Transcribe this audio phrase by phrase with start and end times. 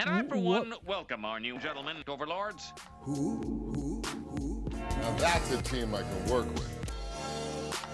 [0.00, 2.72] And I, for one, welcome our new gentlemen, overlords.
[3.02, 3.36] Who?
[3.42, 4.02] Who?
[4.30, 4.64] Who?
[4.72, 6.90] Now that's a team I can work with.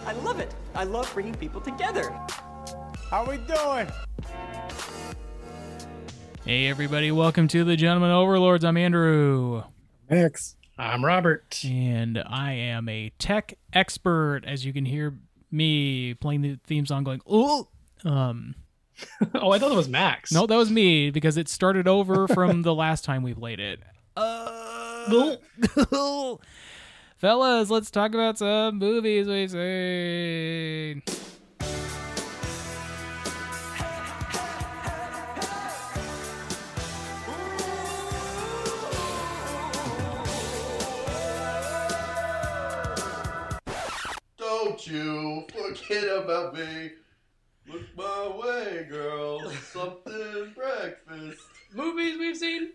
[0.07, 0.55] I love it.
[0.77, 2.17] I love bringing people together.
[3.11, 3.89] How we doing?
[6.45, 8.65] Hey, everybody, welcome to the Gentlemen Overlords.
[8.65, 9.65] I'm Andrew.
[10.09, 10.55] Max.
[10.79, 11.61] I'm Robert.
[11.65, 15.19] And I am a tech expert, as you can hear
[15.51, 17.67] me playing the theme song going, oh.
[18.05, 18.55] Um,
[19.35, 20.33] oh, I thought that was Max.
[20.33, 23.81] no, that was me because it started over from the last time we played it.
[24.17, 25.37] Uh,
[27.19, 31.03] fellas, let's talk about some movies we've seen.
[44.39, 46.93] Don't you forget about me.
[47.69, 49.51] Look my way, girl.
[49.73, 51.41] Something breakfast.
[51.75, 52.71] Movies we've seen?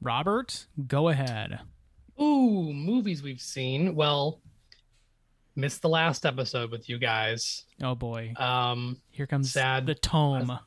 [0.00, 1.60] Robert, go ahead.
[2.20, 3.94] Ooh, movies we've seen.
[3.94, 4.40] Well,
[5.54, 7.64] missed the last episode with you guys.
[7.82, 10.58] Oh boy, Um, here comes sad- the tome.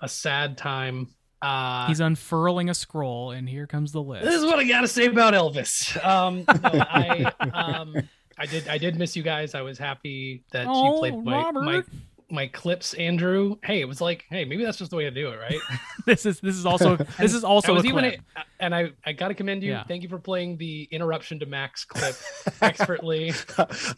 [0.00, 1.08] a sad time.
[1.42, 4.24] Uh, He's unfurling a scroll, and here comes the list.
[4.26, 5.96] this is what I got to say about Elvis.
[6.04, 7.96] Um, no, I, um,
[8.36, 9.54] I did, I did miss you guys.
[9.54, 11.62] I was happy that Oh, you played my, Robert.
[11.62, 11.82] my,
[12.30, 13.56] my clips, Andrew.
[13.64, 15.58] Hey, it was like, hey, maybe that's just the way to do it, right?
[16.06, 18.20] this is this is also this is also I a even, clip.
[18.60, 19.72] and I, I got to commend you.
[19.72, 19.84] Yeah.
[19.84, 22.14] Thank you for playing the interruption to Max clip
[22.62, 23.32] expertly.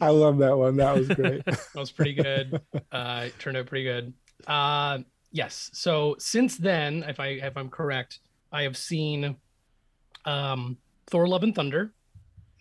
[0.00, 0.76] I love that one.
[0.76, 1.44] That was great.
[1.46, 2.60] That was pretty good.
[2.90, 4.12] Uh, it turned out pretty good.
[4.46, 4.98] Uh,
[5.30, 5.70] yes.
[5.72, 8.20] So since then, if I if I'm correct,
[8.52, 9.36] I have seen
[10.24, 10.76] um,
[11.08, 11.92] Thor: Love and Thunder,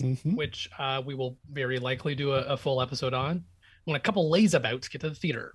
[0.02, 0.36] Mhm.
[0.36, 3.44] which uh, we will very likely do a, a full episode on
[3.86, 5.54] when a couple lays abouts get to the theater.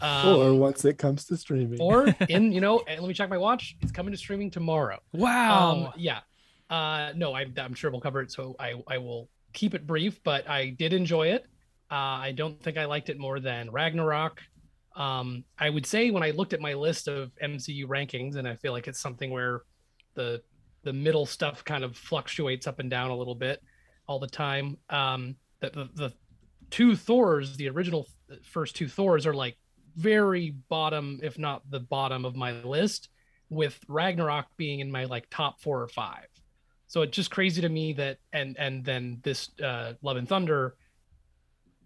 [0.00, 1.80] Um, or once it comes to streaming.
[1.80, 3.76] or in you know, let me check my watch.
[3.80, 4.98] It's coming to streaming tomorrow.
[5.12, 5.70] Wow.
[5.70, 6.20] Um, yeah.
[6.68, 10.22] Uh, no, I, I'm sure we'll cover it, so I, I will keep it brief.
[10.22, 11.46] But I did enjoy it.
[11.90, 14.40] Uh, I don't think I liked it more than Ragnarok.
[14.96, 18.56] Um, I would say when I looked at my list of MCU rankings, and I
[18.56, 19.62] feel like it's something where
[20.14, 20.42] the
[20.82, 23.60] the middle stuff kind of fluctuates up and down a little bit
[24.06, 24.76] all the time.
[24.88, 26.12] Um, that the, the
[26.70, 28.06] two Thors, the original
[28.42, 29.56] first two Thors, are like
[29.96, 33.08] very bottom, if not the bottom of my list
[33.48, 36.26] with Ragnarok being in my like top four or five.
[36.86, 40.76] So it's just crazy to me that and and then this uh Love and Thunder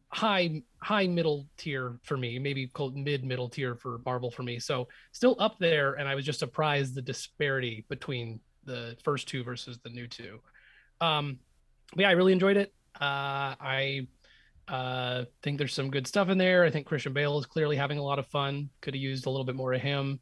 [0.08, 4.58] high high middle tier for me, maybe called mid middle tier for Marvel for me.
[4.58, 9.44] So still up there and I was just surprised the disparity between the first two
[9.44, 10.40] versus the new two.
[11.00, 11.38] Um
[11.94, 12.72] but yeah, I really enjoyed it.
[13.00, 14.06] Uh I
[14.70, 16.64] uh think there's some good stuff in there.
[16.64, 18.70] I think Christian Bale is clearly having a lot of fun.
[18.80, 20.20] Could have used a little bit more of him.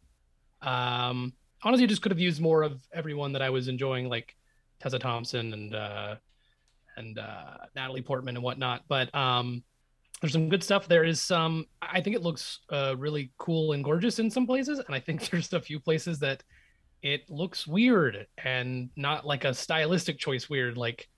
[0.62, 1.32] Um,
[1.62, 4.34] honestly, just could have used more of everyone that I was enjoying, like
[4.80, 6.16] Tessa Thompson and uh,
[6.96, 8.82] and uh, Natalie Portman and whatnot.
[8.88, 9.62] But um,
[10.20, 10.88] there's some good stuff.
[10.88, 11.66] There is some.
[11.80, 15.28] I think it looks uh, really cool and gorgeous in some places, and I think
[15.30, 16.42] there's a few places that
[17.02, 21.08] it looks weird and not like a stylistic choice weird, like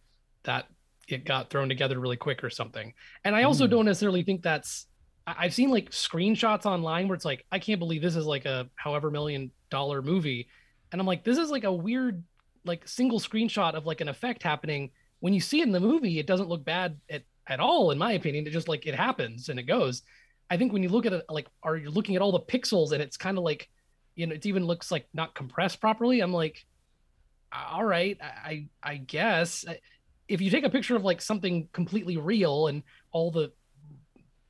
[0.45, 0.67] that
[1.13, 2.93] it got thrown together really quick or something.
[3.25, 3.71] And I also Hmm.
[3.71, 4.87] don't necessarily think that's
[5.27, 8.69] I've seen like screenshots online where it's like, I can't believe this is like a
[8.75, 10.49] however million dollar movie.
[10.91, 12.25] And I'm like, this is like a weird,
[12.65, 14.91] like single screenshot of like an effect happening.
[15.21, 17.99] When you see it in the movie, it doesn't look bad at, at all, in
[17.99, 18.47] my opinion.
[18.47, 20.03] It just like it happens and it goes.
[20.49, 22.91] I think when you look at it, like, are you looking at all the pixels
[22.91, 23.69] and it's kind of like,
[24.17, 26.21] you know, it even looks like not compressed properly.
[26.21, 26.65] I'm like,
[27.53, 29.65] all right, I, I guess
[30.31, 33.51] if you take a picture of like something completely real and all the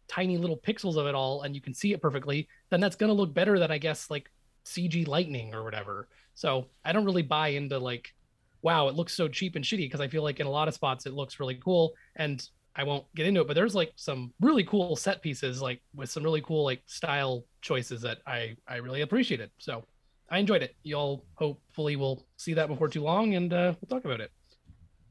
[0.08, 3.08] tiny little pixels of it all and you can see it perfectly, then that's going
[3.08, 4.30] to look better than I guess like
[4.66, 6.08] CG lightning or whatever.
[6.34, 8.12] So I don't really buy into like,
[8.60, 10.74] wow, it looks so cheap and shitty because I feel like in a lot of
[10.74, 14.32] spots it looks really cool and I won't get into it, but there's like some
[14.40, 18.76] really cool set pieces like with some really cool like style choices that I I
[18.76, 19.50] really appreciated.
[19.58, 19.84] So
[20.30, 20.76] I enjoyed it.
[20.82, 24.30] Y'all hopefully will see that before too long and uh, we'll talk about it.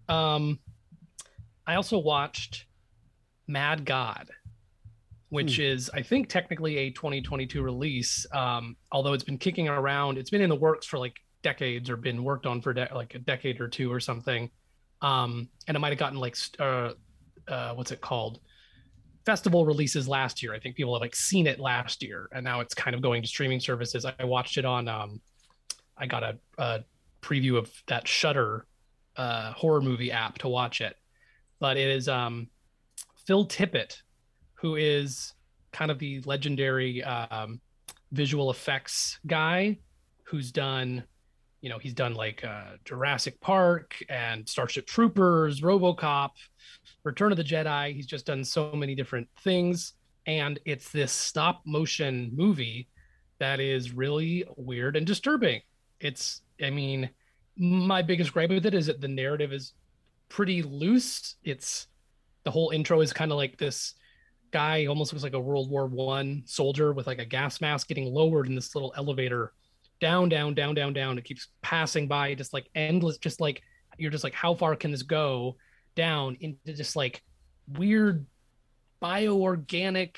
[0.09, 0.59] Um,
[1.65, 2.65] I also watched
[3.47, 4.29] Mad God,
[5.29, 8.25] which is I think technically a 2022 release.
[8.33, 11.95] Um, although it's been kicking around, it's been in the works for like decades or
[11.95, 14.49] been worked on for de- like a decade or two or something.
[15.01, 16.93] Um, and it might have gotten like st- uh,
[17.47, 18.39] uh, what's it called?
[19.25, 20.53] Festival releases last year.
[20.53, 23.21] I think people have like seen it last year, and now it's kind of going
[23.21, 24.05] to streaming services.
[24.05, 24.87] I watched it on.
[24.87, 25.21] Um,
[25.97, 26.79] I got a, a
[27.21, 28.65] preview of that Shutter
[29.15, 30.95] uh, horror movie app to watch it,
[31.59, 32.47] but it is um,
[33.25, 34.01] Phil Tippett,
[34.55, 35.33] who is
[35.71, 37.59] kind of the legendary um,
[38.11, 39.77] visual effects guy
[40.23, 41.03] who's done
[41.61, 46.29] you know, he's done like uh, Jurassic Park and Starship Troopers, RoboCop,
[47.03, 47.93] Return of the Jedi.
[47.93, 49.93] He's just done so many different things,
[50.25, 52.87] and it's this stop motion movie
[53.39, 55.61] that is really weird and disturbing.
[55.99, 57.09] It's, I mean,
[57.59, 59.73] my biggest gripe with it is that the narrative is
[60.29, 61.35] pretty loose.
[61.43, 61.87] It's
[62.45, 63.95] the whole intro is kind of like this
[64.51, 68.11] guy almost looks like a World War One soldier with like a gas mask getting
[68.11, 69.53] lowered in this little elevator
[69.99, 71.17] down, down, down, down, down.
[71.17, 73.61] It keeps passing by, just like endless, just like
[73.97, 75.57] you're just like, how far can this go
[75.95, 77.21] down into just like
[77.77, 78.25] weird
[79.01, 80.15] bioorganic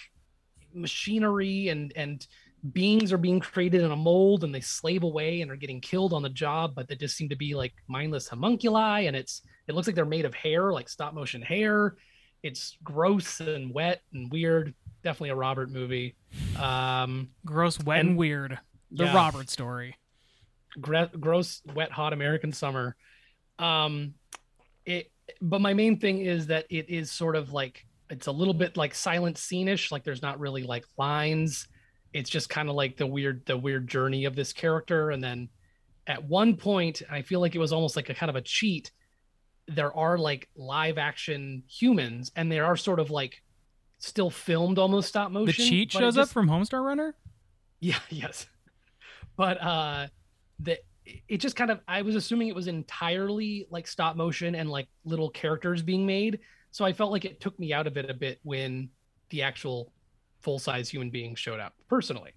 [0.74, 2.26] machinery and and
[2.74, 6.14] beings are being created in a mold and they slave away and are getting killed
[6.14, 9.76] on the job, but they just seem to be like mindless homunculi and it's it
[9.76, 11.96] looks like they're made of hair, like stop motion hair.
[12.44, 14.74] It's gross and wet and weird.
[15.04, 16.16] Definitely a Robert movie.
[16.60, 18.60] Um, Gross, wet, and, And- weird.
[18.92, 19.16] The yeah.
[19.16, 19.96] Robert story.
[20.80, 22.96] gre- gross, wet, hot American summer.
[23.60, 24.16] Um,
[24.86, 25.12] it,
[25.42, 28.76] but my main thing is that it is sort of like it's a little bit
[28.76, 29.92] like silent scene-ish.
[29.92, 31.68] Like there's not really like lines.
[32.14, 35.12] It's just kind of like the weird, the weird journey of this character.
[35.12, 35.50] And then
[36.08, 38.92] at one point, I feel like it was almost like a kind of a cheat.
[39.68, 43.42] There are like live action humans, and they are sort of like
[44.00, 45.64] still filmed almost stop motion.
[45.64, 47.16] The cheat shows just- up from Homestar Runner.
[47.80, 48.48] yeah, yes.
[49.38, 50.08] But uh
[50.60, 54.70] the it just kind of I was assuming it was entirely like stop motion and
[54.70, 56.40] like little characters being made.
[56.72, 58.90] So I felt like it took me out of it a bit when
[59.30, 59.92] the actual
[60.42, 62.32] full size human being showed up personally.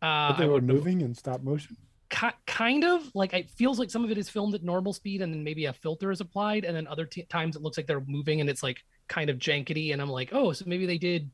[0.00, 1.76] Uh But they were wouldn't moving in stop motion.
[2.10, 5.22] ki- kind of like it feels like some of it is filmed at normal speed
[5.22, 7.86] and then maybe a filter is applied and then other t- times it looks like
[7.86, 10.98] they're moving and it's like kind of jankety and i'm like oh so maybe they
[10.98, 11.30] did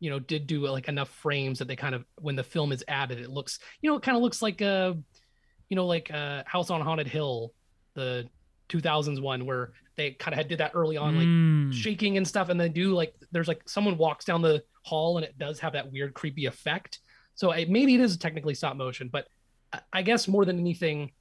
[0.00, 2.82] you know did do like enough frames that they kind of when the film is
[2.88, 4.96] added it looks you know it kind of looks like a
[5.68, 7.52] you know like uh house on haunted hill
[7.94, 8.26] the
[8.68, 11.72] 2000s one where they kind of had did that early on like Mm.
[11.74, 15.24] shaking and stuff and they do like there's like someone walks down the hall and
[15.24, 17.00] it does have that weird creepy effect.
[17.34, 19.26] So it, maybe it is technically stop motion but
[19.92, 21.12] I- guess more than anything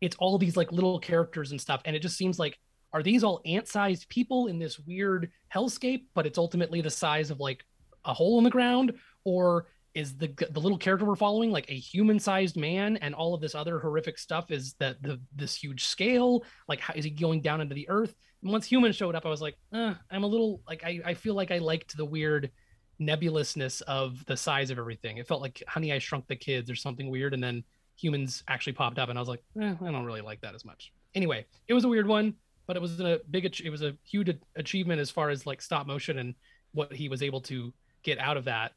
[0.00, 1.80] it's all these like little characters and stuff.
[1.84, 2.58] And it just seems like
[2.92, 7.40] are these all ant-sized people in this weird hellscape but it's ultimately the size of
[7.40, 7.64] like
[8.04, 8.92] a hole in the ground?
[9.24, 13.40] Or is the the little character we're following like a human-sized man and all of
[13.40, 16.44] this other horrific stuff is that the this huge scale?
[16.68, 18.14] Like how is he going down into the earth?
[18.42, 21.14] And once humans showed up i was like uh, i'm a little like I, I
[21.14, 22.50] feel like i liked the weird
[22.98, 25.18] nebulousness of the size of everything.
[25.18, 27.62] It felt like honey i shrunk the kids or something weird and then
[27.96, 30.64] humans actually popped up and i was like eh, i don't really like that as
[30.64, 30.92] much.
[31.14, 32.34] Anyway it was a weird one
[32.66, 35.86] but it was a big it was a huge achievement as far as like stop
[35.86, 36.34] motion and
[36.72, 37.72] what he was able to
[38.02, 38.72] get out of that.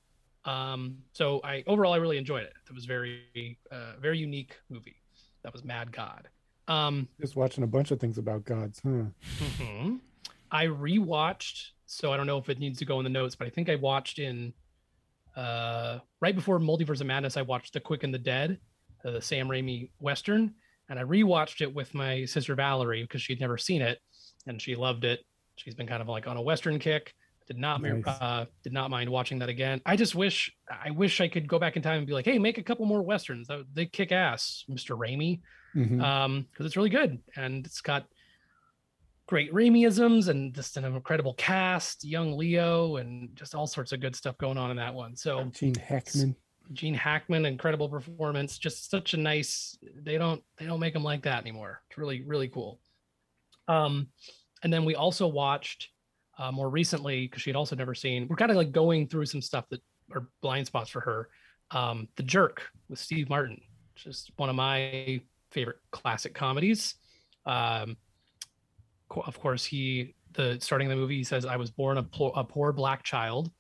[0.46, 2.54] Um so i overall i really enjoyed it.
[2.70, 4.96] It was very uh very unique movie.
[5.44, 6.30] That was mad god.
[6.68, 9.06] Um Just watching a bunch of things about gods, huh?
[9.40, 10.00] Mhm.
[10.52, 13.48] I rewatched, so I don't know if it needs to go in the notes, but
[13.48, 14.54] I think I watched in
[15.36, 18.60] uh right before Multiverse of Madness, I watched The Quick and the Dead,
[19.06, 20.54] uh, the Sam Raimi Western,
[20.90, 24.00] and I rewatched it with my sister Valerie because she'd never seen it
[24.48, 25.22] and she loved it.
[25.56, 27.14] She's been kind of like on a Western kick.
[27.48, 28.06] Did not Nice.
[28.06, 29.82] uh did not mind watching that again.
[29.86, 32.38] I just wish I wish I could go back in time and be like, hey,
[32.38, 33.48] make a couple more westerns.
[33.74, 34.96] They kick ass, Mr.
[34.98, 35.42] Raimi
[35.76, 36.02] Mhm.
[36.04, 38.06] um because it's really good and it's got
[39.30, 44.16] great Raimiisms and just an incredible cast, young Leo, and just all sorts of good
[44.16, 45.16] stuff going on in that one.
[45.16, 46.36] So Gene Hackman.
[46.74, 49.78] Gene Hackman, incredible performance, just such a nice.
[50.02, 51.84] They don't they don't make them like that anymore.
[51.88, 52.80] It's really really cool.
[53.68, 54.08] Um,
[54.64, 55.90] and then we also watched
[56.40, 58.28] uh, more recently because she had also never seen.
[58.28, 59.82] We're kind of like going through some stuff that
[60.12, 61.30] are blind spots for her.
[61.70, 63.62] Um, The Jerk with Steve Martin,
[63.94, 65.22] which is one of my
[65.52, 66.96] favorite classic comedies.
[67.46, 67.96] Um,
[69.16, 72.44] of course, he the starting of the movie he says, "I was born a, a
[72.44, 73.52] poor black child,"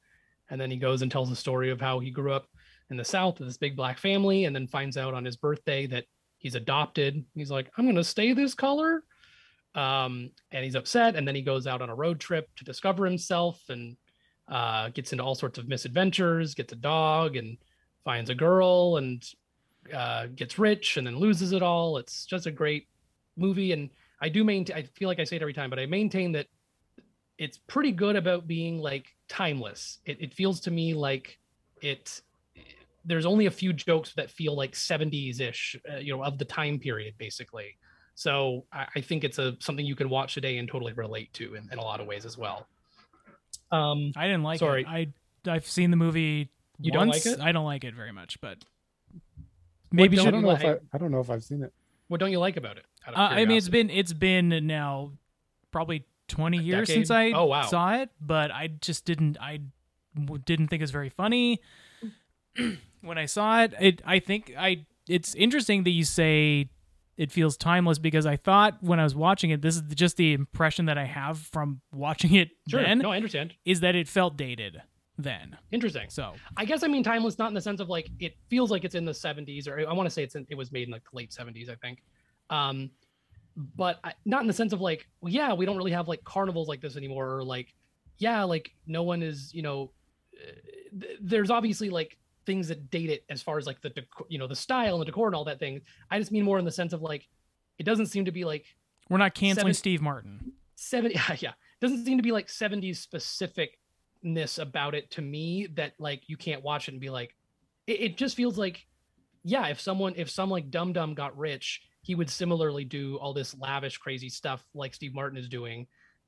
[0.49, 2.47] and then he goes and tells the story of how he grew up
[2.89, 5.87] in the South with this big black family, and then finds out on his birthday
[5.87, 6.05] that
[6.37, 7.25] he's adopted.
[7.35, 9.03] He's like, "I'm gonna stay this color,"
[9.75, 11.15] um, and he's upset.
[11.15, 13.97] And then he goes out on a road trip to discover himself and
[14.47, 16.55] uh, gets into all sorts of misadventures.
[16.55, 17.57] Gets a dog and
[18.03, 19.23] finds a girl and
[19.93, 21.97] uh, gets rich and then loses it all.
[21.97, 22.87] It's just a great
[23.35, 23.89] movie, and
[24.21, 24.75] I do maintain.
[24.75, 26.47] I feel like I say it every time, but I maintain that
[27.37, 29.99] it's pretty good about being like timeless.
[30.05, 31.39] It, it feels to me like
[31.81, 32.21] it.
[33.05, 36.45] There's only a few jokes that feel like 70s ish, uh, you know, of the
[36.45, 37.77] time period, basically.
[38.13, 41.55] So I, I think it's a something you can watch today and totally relate to
[41.55, 42.67] in, in a lot of ways as well.
[43.71, 44.81] Um, I didn't like Sorry.
[44.81, 44.87] it.
[44.87, 45.07] I
[45.49, 46.49] I've seen the movie
[46.79, 47.39] You don't like it?
[47.39, 48.57] I don't like it very much, but
[49.91, 50.65] maybe don't I don't you know if?
[50.65, 51.71] I, I don't know if I've seen it.
[52.09, 52.85] What don't you like about it?
[53.07, 55.13] Uh, I mean, it's been it's been now
[55.71, 57.07] probably 20 A years decade?
[57.07, 57.63] since I Oh, wow.
[57.63, 59.61] saw it, but I just didn't I
[60.45, 61.59] didn't think it was very funny
[63.01, 63.73] when I saw it.
[63.79, 66.69] It I think I it's interesting that you say
[67.17, 70.33] it feels timeless because I thought when I was watching it, this is just the
[70.33, 72.81] impression that I have from watching it sure.
[72.81, 73.53] then No, I understand.
[73.65, 74.81] is that it felt dated
[75.17, 75.57] then.
[75.71, 76.09] Interesting.
[76.09, 78.83] So I guess I mean timeless, not in the sense of like it feels like
[78.85, 80.91] it's in the 70s, or I want to say it's in, it was made in
[80.93, 82.03] like the late 70s, I think.
[82.49, 82.91] Um,
[83.75, 86.23] but I, not in the sense of like, well, yeah, we don't really have like
[86.23, 87.73] carnivals like this anymore, or like,
[88.17, 89.91] yeah, like no one is, you know,
[90.35, 90.51] uh,
[90.99, 94.39] th- there's obviously like things that date it as far as like the dec- you
[94.39, 95.81] know the style and the decor and all that thing.
[96.09, 97.27] I just mean more in the sense of like,
[97.77, 98.65] it doesn't seem to be like
[99.09, 100.53] we're not canceling Seven- Steve Martin.
[100.75, 101.51] 70 yeah yeah,
[101.81, 106.63] doesn't seem to be like 70s specificness about it to me that like you can't
[106.63, 107.35] watch it and be like
[107.87, 108.85] it, it just feels like
[109.43, 113.33] yeah if someone if some like dum dum got rich he would similarly do all
[113.33, 115.85] this lavish crazy stuff like steve martin is doing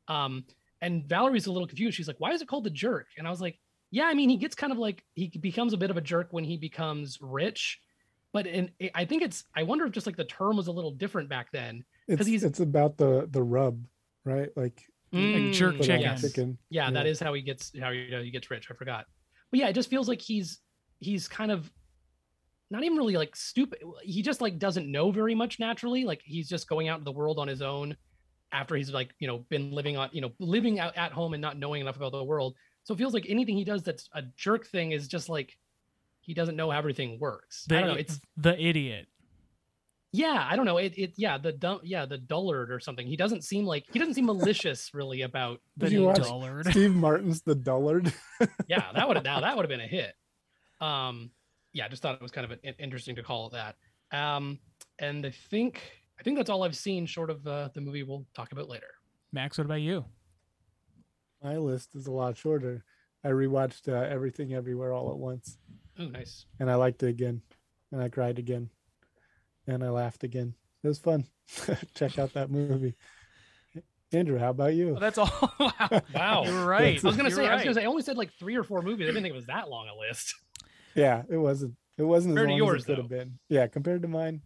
[0.08, 0.44] um
[0.82, 3.30] and valerie's a little confused she's like why is it called the jerk and i
[3.30, 3.58] was like
[3.92, 6.28] yeah i mean he gets kind of like he becomes a bit of a jerk
[6.32, 7.80] when he becomes rich
[8.34, 10.92] but in i think it's i wonder if just like the term was a little
[10.92, 13.86] different back then It's, he's- it's about the the rub,
[14.25, 14.50] right?
[14.56, 14.82] Like
[15.13, 16.01] Like jerk Mm, put on chicken.
[16.01, 16.22] yes.
[16.22, 16.58] chicken.
[16.70, 17.12] Yeah, that Yeah.
[17.12, 18.68] is how he gets how he, you know, he gets rich.
[18.72, 19.06] I forgot.
[19.51, 20.60] But yeah, it just feels like he's
[21.00, 21.70] he's kind of
[22.72, 23.80] not even really like stupid.
[24.01, 26.06] He just like doesn't know very much naturally.
[26.06, 27.96] Like he's just going out in the world on his own
[28.51, 31.42] after he's like, you know, been living on, you know, living out at home and
[31.42, 32.56] not knowing enough about the world.
[32.84, 35.58] So it feels like anything he does that's a jerk thing is just like
[36.22, 37.66] he doesn't know how everything works.
[37.68, 37.96] The, I don't know.
[37.96, 39.08] It's the idiot.
[40.13, 40.78] yeah, I don't know.
[40.78, 43.06] It it yeah, the dumb yeah, the dullard or something.
[43.08, 46.68] He doesn't seem like he doesn't seem malicious really about The Did you watch- dullard.
[46.70, 48.13] Steve Martin's the dullard.
[48.68, 50.13] yeah, that would have now that would have been a hit.
[50.80, 51.32] Um,
[51.74, 53.75] yeah, I just thought it was kind of an, interesting to call it that.
[54.18, 54.60] Um,
[55.00, 55.82] and I think
[56.20, 58.88] I think that's all I've seen, short of uh, the movie we'll talk about later.
[59.34, 60.06] Max, what about you?
[61.44, 62.84] My list is a lot shorter.
[63.24, 65.58] I rewatched uh, Everything Everywhere All at Once,
[65.98, 66.46] Oh, nice.
[66.60, 67.42] and I liked it again,
[67.92, 68.70] and I cried again,
[69.68, 70.54] and I laughed again.
[70.84, 71.25] It was fun.
[71.96, 72.96] Check out that movie.
[74.13, 74.92] Andrew, how about you?
[74.92, 75.54] Well, that's all.
[75.60, 76.01] wow.
[76.13, 76.44] Wow.
[76.46, 77.04] You're right.
[77.04, 78.63] I was gonna You're say I was gonna say I only said like three or
[78.63, 79.06] four movies.
[79.06, 80.36] I didn't think it was that long a list.
[80.95, 81.75] Yeah, it wasn't.
[81.98, 83.01] It wasn't as Compared to long yours, as it could though.
[83.03, 83.39] have been.
[83.50, 84.41] Yeah, compared to mine,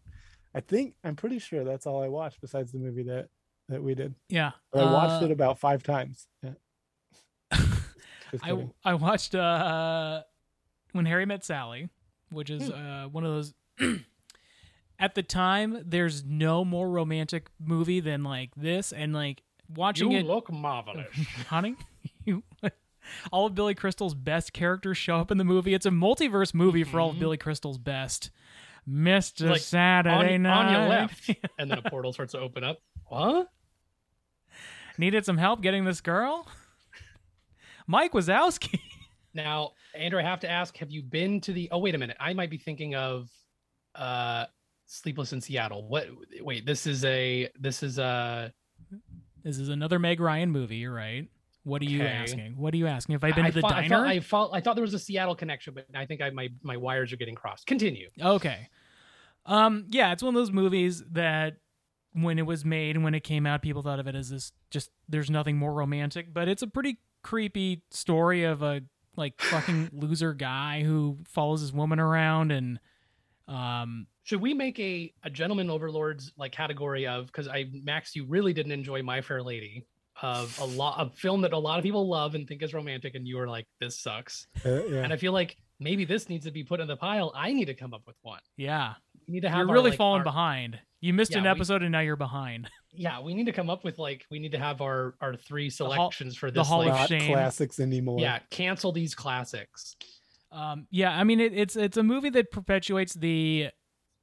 [0.53, 3.29] I think I'm pretty sure that's all I watched besides the movie that
[3.69, 4.13] that we did.
[4.29, 4.51] Yeah.
[4.73, 6.27] I watched uh, it about five times.
[6.43, 6.51] Yeah.
[8.43, 8.67] I.
[8.83, 10.21] I watched uh
[10.91, 11.89] when Harry met Sally,
[12.31, 12.73] which is Hmm.
[12.73, 13.53] uh one of those
[14.99, 19.41] at the time there's no more romantic movie than like this and like
[19.73, 21.07] watching you it look marvelous.
[21.47, 21.75] honey
[22.25, 22.43] you
[23.31, 25.73] all of Billy Crystal's best characters show up in the movie.
[25.73, 27.19] It's a multiverse movie for all of Mhm.
[27.19, 28.31] Billy Crystal's best.
[28.89, 29.49] Mr.
[29.49, 30.65] Like, Saturday on, night.
[30.67, 32.81] on your left, and then a portal starts to open up.
[33.07, 33.51] What?
[34.97, 36.47] Needed some help getting this girl?
[37.87, 38.79] Mike Wazowski.
[39.33, 41.67] Now, Andrew, I have to ask: Have you been to the?
[41.71, 42.15] Oh, wait a minute.
[42.19, 43.29] I might be thinking of
[43.95, 44.45] uh
[44.87, 45.87] Sleepless in Seattle.
[45.87, 46.07] What?
[46.41, 47.49] Wait, this is a.
[47.59, 48.53] This is a.
[49.43, 50.77] This is another Meg Ryan movie.
[50.77, 51.27] You're right.
[51.65, 52.11] What are you Okay.
[52.11, 52.57] asking?
[52.57, 53.13] What are you asking?
[53.13, 53.95] Have I been I to the thought, I diner?
[53.97, 56.49] thought, I, thought, I thought there was a Seattle connection, but I think I my
[56.61, 57.65] my wires are getting crossed.
[57.65, 58.09] Continue.
[58.21, 58.69] Okay.
[59.47, 61.57] Um, yeah, it's one of those movies that
[62.13, 64.51] when it was made and when it came out, people thought of it as this
[64.69, 68.81] just there's nothing more romantic, but it's a pretty creepy story of a
[69.15, 72.79] like fucking loser guy who follows his woman around and
[73.47, 78.25] um Should we make a a gentleman overlords like category of because I Max, you
[78.25, 79.85] really didn't enjoy My Fair Lady
[80.21, 83.15] of a lot of film that a lot of people love and think is romantic,
[83.15, 84.47] and you are like, this sucks.
[84.65, 85.01] Uh, yeah.
[85.03, 87.31] And I feel like maybe this needs to be put in the pile.
[87.35, 88.39] I need to come up with one.
[88.57, 88.93] yeah.
[89.27, 90.79] We need to have You're our, really like, falling our- behind.
[91.01, 92.69] You missed Yeah, an we- episode and now you're behind.
[92.97, 95.65] Yeah, we need to come up with like we need to have our our three
[95.69, 96.67] hall- selections for the this.
[96.69, 97.33] Hall of like, Not Shame.
[97.33, 98.21] classics anymore.
[98.21, 99.97] yeah, cancel these classics.
[100.49, 103.67] Um, yeah, I mean it, it's it's a movie that perpetuates the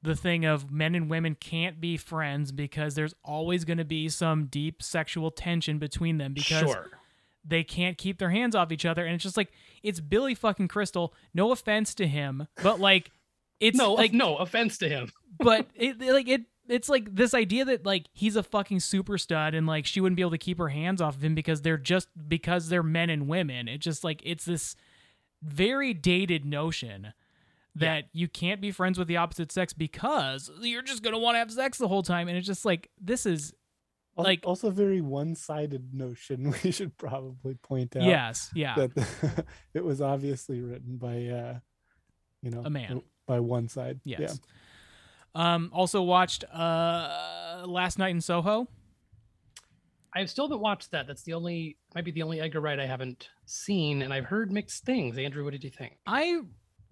[0.03, 4.09] the thing of men and women can't be friends because there's always going to be
[4.09, 6.89] some deep sexual tension between them because sure.
[7.43, 10.67] they can't keep their hands off each other and it's just like it's Billy fucking
[10.67, 11.13] Crystal.
[11.33, 13.11] No offense to him, but like
[13.61, 15.09] it's no, like no offense to him.
[15.39, 19.53] but it like it it's like this idea that like he's a fucking super stud
[19.53, 21.77] and like she wouldn't be able to keep her hands off of him because they're
[21.77, 23.69] just because they're men and women.
[23.69, 24.75] It just like it's this
[25.41, 27.13] very dated notion
[27.75, 31.39] that you can't be friends with the opposite sex because you're just gonna want to
[31.39, 33.53] have sex the whole time and it's just like this is
[34.15, 36.53] like- also very one-sided notion.
[36.63, 38.03] We should probably point out.
[38.03, 41.59] yes yeah That the, it was obviously written by, uh,
[42.43, 43.01] you know, A man.
[43.25, 43.99] by one side.
[44.03, 44.35] yes Yeah.
[45.35, 48.67] Um, also watched uh, Last Night in Soho.
[50.15, 51.07] I have still haven't watched that.
[51.07, 54.51] That's the only might be the only Edgar Wright I haven't seen, and I've heard
[54.51, 55.17] mixed things.
[55.17, 55.97] Andrew, what did you think?
[56.05, 56.41] I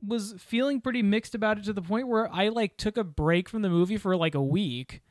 [0.05, 3.48] was feeling pretty mixed about it to the point where I like took a break
[3.50, 5.01] from the movie for like a week.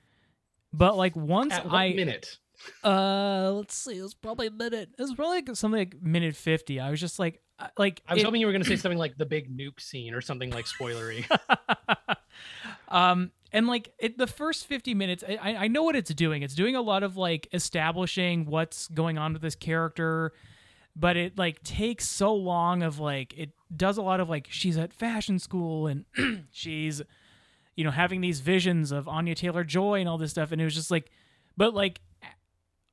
[0.72, 2.38] But like once At what I minute?
[2.84, 4.90] uh let's see, it was probably a minute.
[4.98, 6.78] It was probably like something like minute fifty.
[6.80, 8.76] I was just like uh, like I was it- hoping you were going to say
[8.76, 11.24] something like the big nuke scene or something like spoilery.
[12.88, 16.54] um and like it, the first 50 minutes I, I know what it's doing it's
[16.54, 20.32] doing a lot of like establishing what's going on with this character
[20.96, 24.76] but it like takes so long of like it does a lot of like she's
[24.76, 26.04] at fashion school and
[26.50, 27.02] she's
[27.76, 30.64] you know having these visions of anya taylor joy and all this stuff and it
[30.64, 31.10] was just like
[31.56, 32.00] but like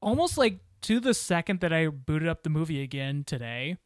[0.02, 3.78] almost like to the second that i booted up the movie again today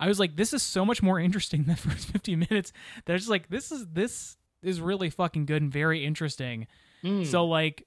[0.00, 2.72] I was like, this is so much more interesting than the first 50 minutes.
[3.04, 6.66] That I just like, this is this is really fucking good and very interesting.
[7.02, 7.24] Hmm.
[7.24, 7.86] So like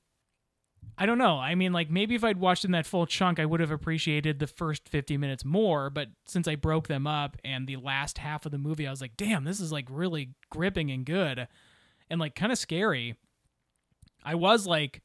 [0.98, 1.38] I don't know.
[1.40, 4.40] I mean like maybe if I'd watched in that full chunk, I would have appreciated
[4.40, 8.46] the first 50 minutes more, but since I broke them up and the last half
[8.46, 11.48] of the movie, I was like, damn, this is like really gripping and good
[12.10, 13.16] and like kind of scary.
[14.24, 15.02] I was like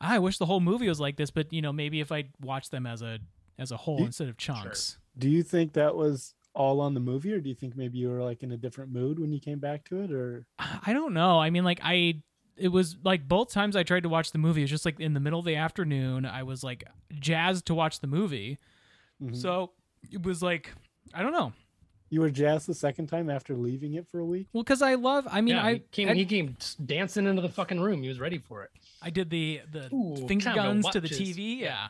[0.00, 2.24] "Ah, I wish the whole movie was like this, but you know, maybe if I
[2.42, 3.18] watched them as a
[3.58, 4.98] as a whole You- instead of chunks.
[5.16, 8.10] Do you think that was all on the movie, or do you think maybe you
[8.10, 11.14] were like in a different mood when you came back to it, or I don't
[11.14, 11.38] know.
[11.38, 12.22] I mean, like I,
[12.56, 14.62] it was like both times I tried to watch the movie.
[14.62, 16.24] It was just like in the middle of the afternoon.
[16.26, 16.84] I was like
[17.18, 18.58] jazzed to watch the movie.
[19.22, 19.36] Mhm.
[19.36, 19.72] So
[20.10, 20.72] it was like
[21.14, 21.52] I don't know.
[22.10, 24.46] you were jazzed the second time after leaving it for a week?
[24.52, 25.26] Well, because I love.
[25.30, 28.02] I mean, yeah, I he came, I, he came dancing into the fucking room.
[28.02, 28.70] He was ready for it.
[29.02, 31.08] I did the the Ooh, finger guns to the.
[31.08, 31.58] TV.
[31.60, 31.88] Yeah.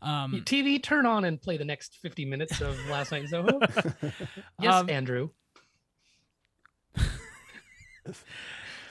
[0.00, 3.58] Um, TV, turn on and play the next 50 minutes of Last Night in Soho.
[4.60, 5.30] yes, Um, Andrew.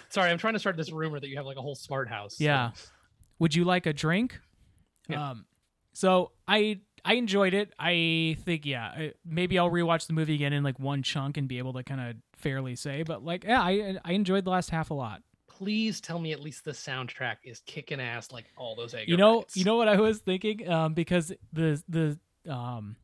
[0.09, 2.37] Sorry, I'm trying to start this rumor that you have like a whole smart house.
[2.37, 2.71] so- Yeah.
[3.39, 4.39] Would you like a drink?
[5.09, 5.29] Yeah.
[5.31, 5.45] Um,
[5.93, 7.71] so I I enjoyed it.
[7.79, 11.47] I think yeah, I- maybe I'll rewatch the movie again in like one chunk and
[11.47, 13.03] be able to kind of fairly say.
[13.03, 15.21] But like yeah, I I enjoyed the last half a lot.
[15.47, 19.17] Please tell me at least the soundtrack is kicking ass like all those Edgar you
[19.17, 19.57] know Wrights.
[19.57, 22.19] you know what I was thinking um because the the
[22.51, 22.95] um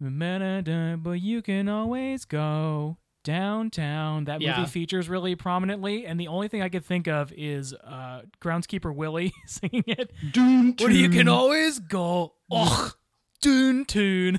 [0.00, 4.64] but you can always go downtown that movie Yeah.
[4.66, 9.32] features really prominently and the only thing I could think of is uh groundskeeper Willie
[9.46, 12.92] singing it Dune where you can always go oh
[13.40, 14.38] tune tune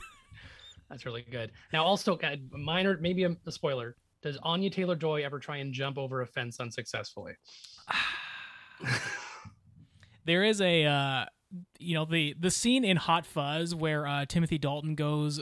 [0.90, 1.52] That's really good.
[1.74, 3.96] Now, also, uh, minor, maybe a, a spoiler.
[4.22, 7.34] Does Anya Taylor Joy ever try and jump over a fence unsuccessfully?
[10.26, 11.26] there is a uh
[11.80, 15.42] you know the the scene in Hot Fuzz where uh Timothy Dalton goes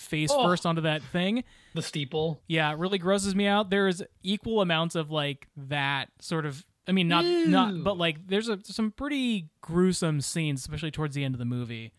[0.00, 0.42] face Oh.
[0.48, 2.42] first onto that thing The steeple.
[2.48, 3.70] yeah, it really grosses me out.
[3.70, 6.64] There's equal amounts of like that sort of.
[6.88, 11.22] I mean, not not, but like there's a, some pretty gruesome scenes, especially towards the
[11.22, 11.92] end of the movie.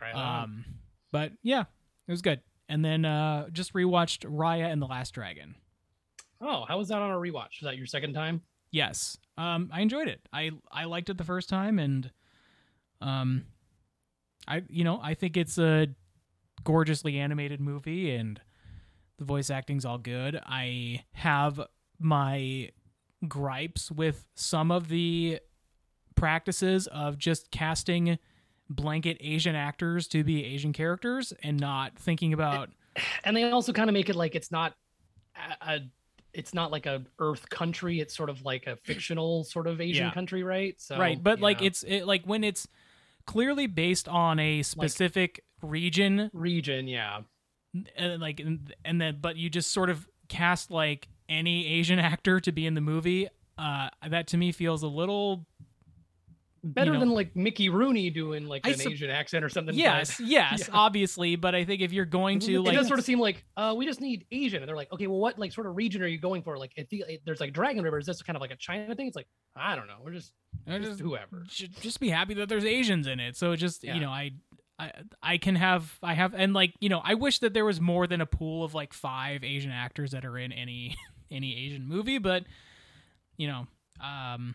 [0.00, 0.14] Right.
[0.14, 0.64] Um,
[1.10, 1.62] but yeah,
[2.06, 2.40] it was good.
[2.68, 5.56] And then uh, just rewatched Raya and the Last Dragon.
[6.40, 7.58] oh, how was that on a rewatch?
[7.58, 8.42] Is that your second time?
[8.70, 10.20] Yes, um, I enjoyed it.
[10.32, 12.10] I I liked it the first time, and
[13.00, 13.44] um,
[14.46, 15.88] I you know I think it's a
[16.64, 18.40] gorgeously animated movie, and
[19.18, 20.40] the voice acting's all good.
[20.44, 21.60] I have
[21.98, 22.70] my
[23.28, 25.40] gripes with some of the
[26.14, 28.18] practices of just casting
[28.68, 32.70] blanket Asian actors to be Asian characters and not thinking about
[33.24, 34.74] And they also kind of make it like it's not
[35.60, 35.80] a, a
[36.32, 38.00] it's not like a Earth country.
[38.00, 40.12] It's sort of like a fictional sort of Asian Yeah.
[40.12, 40.74] country, right?
[40.80, 41.68] So right but like yeah.
[41.68, 42.68] it's it, like when it's
[43.26, 47.20] clearly based on a specific region region, yeah.
[47.96, 52.50] and like and, then but you just sort of cast like any asian actor to
[52.52, 55.46] be in the movie uh that to me feels a little
[56.62, 59.74] Better know- than like Mickey Rooney doing like I an Asian accent or something.
[59.74, 60.74] yes but- yes Yeah.
[60.74, 63.44] obviously but i think if you're going to it like does sort of seem like
[63.56, 66.02] uh, we just need Asian, and they're like, okay, well, what like sort of region
[66.02, 66.56] are you going for?
[66.58, 68.94] Like, if the, if there's like Dragon River, is this kind of like a China
[68.94, 69.06] thing?
[69.06, 70.32] It's like I don't know, we're just,
[70.68, 71.44] just just, whoever.
[71.48, 73.94] should just be happy that there's asians in it so it just Yeah.
[73.94, 74.30] you know i
[74.80, 77.80] I, I can have I have and like you know I wish that there was
[77.80, 80.96] more than a pool of like five Asian actors that are in any
[81.30, 82.44] any Asian movie but
[83.36, 83.66] you know
[84.02, 84.54] um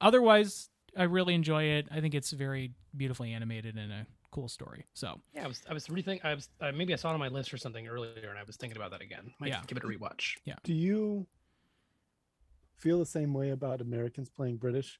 [0.00, 4.86] otherwise I really enjoy it I think it's very beautifully animated and a cool story
[4.94, 6.24] so Yeah, I was I was rethinking.
[6.24, 8.42] I was uh, maybe I saw it on my list or something earlier, and I
[8.44, 9.32] was thinking about that again.
[9.38, 9.60] Might Yeah.
[9.66, 10.36] give it a rewatch.
[10.44, 10.54] Yeah.
[10.64, 11.26] Do you
[12.78, 14.98] feel the same way about Americans playing British?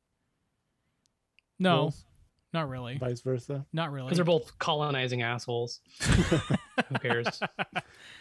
[1.59, 2.05] no roles?
[2.53, 3.65] Not really vice versa.
[3.73, 5.81] not really Because they're both colonizing assholes.
[6.01, 7.41] Who cares?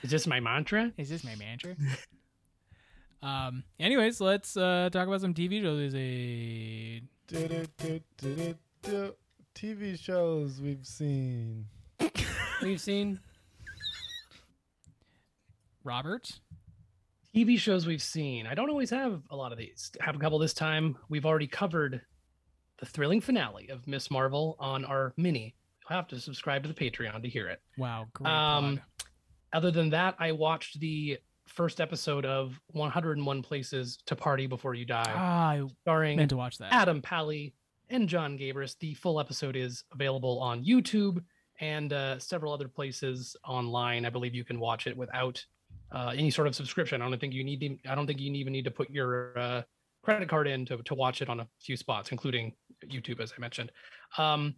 [0.04, 0.92] Is this my mantra?
[0.98, 1.76] is this my manager
[3.24, 3.64] Um.
[3.80, 5.94] Anyways, let's uh talk about some TV shows.
[5.94, 7.02] There's a
[9.56, 11.66] TV shows we've seen.
[12.64, 13.20] We've seen
[15.84, 16.32] Robert.
[17.36, 18.46] TV shows we've seen.
[18.46, 19.92] I don't always have a lot of these.
[20.02, 20.98] I have a couple this time.
[21.08, 22.02] We've already covered
[22.82, 25.56] the thrilling finale of Miss Marvel on our mini.
[25.90, 27.62] You'll have to subscribe to the Patreon to hear it.
[27.78, 28.08] Wow.
[28.14, 28.30] Great.
[28.30, 28.82] Um.
[29.54, 34.86] Other than that, I watched the first episode of 101 Places to Party Before You
[34.86, 36.72] Die, Ah, I starring meant to watch that.
[36.72, 37.54] Adam Pally
[37.90, 38.78] and John Gabrus.
[38.80, 41.22] The full episode is available on YouTube
[41.60, 44.06] and uh, several other places online.
[44.06, 45.44] I believe you can watch it without
[45.92, 47.02] uh, any sort of subscription.
[47.02, 47.60] I don't think you need.
[47.60, 49.62] To, I don't think you even need to put your uh,
[50.04, 52.54] credit card in to, to watch it on a few spots, including
[52.86, 53.72] YouTube, as I mentioned.
[54.18, 54.56] Um,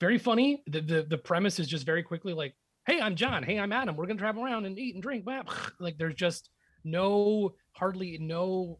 [0.00, 0.62] very funny.
[0.66, 2.54] The, the the premise is just very quickly like,
[2.86, 3.42] "Hey, I'm John.
[3.42, 3.96] Hey, I'm Adam.
[3.96, 6.50] We're gonna travel around and eat and drink." Blah, blah." Like, there's just
[6.84, 8.78] no hardly no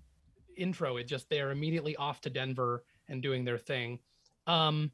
[0.57, 0.97] intro.
[0.97, 3.99] It just they're immediately off to Denver and doing their thing.
[4.47, 4.91] Um,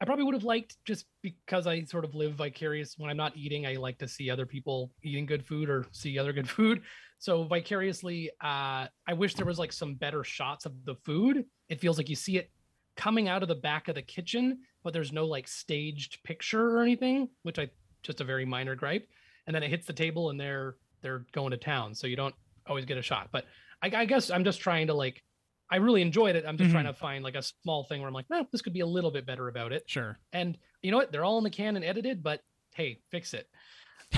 [0.00, 3.36] I probably would have liked just because I sort of live vicarious when I'm not
[3.36, 3.66] eating.
[3.66, 6.82] I like to see other people eating good food or see other good food.
[7.20, 11.44] So vicariously, uh, I wish there was like some better shots of the food.
[11.68, 12.50] It feels like you see it
[12.96, 16.80] coming out of the back of the kitchen, but there's no like staged picture or
[16.80, 17.68] anything, which I
[18.02, 19.06] just a very minor gripe.
[19.46, 22.34] And then it hits the table and they're they're going to town, so you don't
[22.66, 23.28] always get a shot.
[23.30, 23.44] But
[23.82, 25.22] I, I guess I'm just trying to like
[25.70, 26.46] I really enjoyed it.
[26.46, 28.72] I'm just trying to find like a small thing where I'm like, no, this could
[28.72, 29.84] be a little bit better about it.
[29.86, 30.18] Sure.
[30.32, 31.12] And you know what?
[31.12, 32.40] They're all in the can and edited, but
[32.74, 33.46] hey, fix it.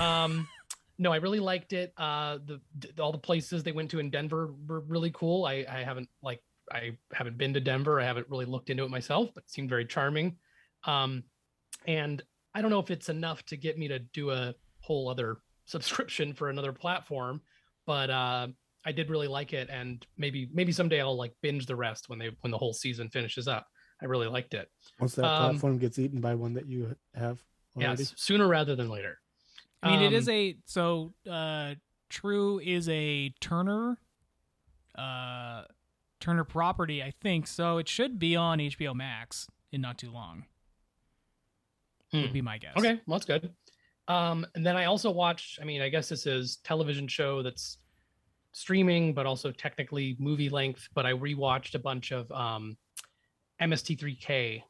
[0.01, 0.47] Um,
[0.97, 1.93] no, I really liked it.
[1.97, 5.45] Uh, the, the all the places they went to in Denver were really cool.
[5.45, 7.99] I, I haven't like I haven't been to Denver.
[7.99, 10.37] I haven't really looked into it myself, but it seemed very charming.
[10.85, 11.23] Um,
[11.87, 12.21] and
[12.53, 16.33] I don't know if it's enough to get me to do a whole other subscription
[16.33, 17.41] for another platform,
[17.85, 18.47] but uh,
[18.85, 22.19] I did really like it, and maybe maybe someday I'll like binge the rest when
[22.19, 23.67] they when the whole season finishes up.
[24.01, 24.69] I really liked it.
[24.99, 27.41] Once that Um, platform gets eaten by one that you have
[27.75, 28.03] already.
[28.03, 29.19] Yes, sooner rather than later.
[29.83, 31.75] I mean, it is Um, a so uh
[32.09, 33.97] True is a Turner
[34.95, 35.63] uh
[36.19, 37.47] Turner property, I think.
[37.47, 40.45] So it should be on HBO Max in not too long.
[42.13, 42.33] Would Hmm.
[42.33, 42.77] be my guess.
[42.77, 43.53] Okay, well, that's good.
[44.07, 45.59] Um, and then I also watched.
[45.61, 47.77] I mean, I guess this is television show that's
[48.51, 50.87] streaming, but also technically movie length.
[50.93, 52.77] But I rewatched a bunch of um,
[53.61, 54.61] MST3K,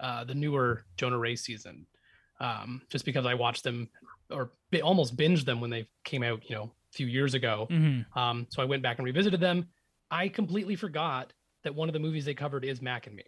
[0.00, 1.86] uh, the newer Jonah Ray season,
[2.40, 3.88] um, just because I watched them
[4.34, 7.70] or bi- almost binged them when they came out, you know, a few years ago.
[7.70, 9.70] hmm Um, so I went back and revisited them.
[10.10, 11.32] I completely forgot
[11.64, 13.24] that one of the movies they covered is Mac and Me.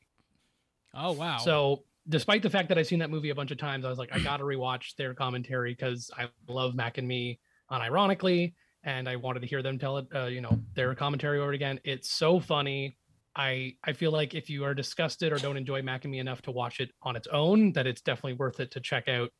[0.95, 1.55] Oh wow.
[1.55, 3.99] So despite the fact that I've seen that movie a bunch of times, I was
[3.99, 7.40] like, I gotta rewatch their commentary because I love Mac and Me
[7.71, 11.53] unironically, and I wanted to hear them tell it, uh, you know, their commentary over
[11.53, 11.81] again.
[11.85, 12.99] It's so funny.
[13.35, 16.42] I I feel like if you are disgusted or don't enjoy Mac and Me enough
[16.42, 19.31] to watch it on its own, that it's definitely worth it to check out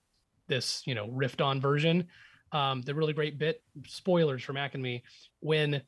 [0.49, 2.07] this, you know, riffed on version.
[2.53, 5.03] Um, the really great bit, spoilers for Mac and Me,
[5.41, 5.83] when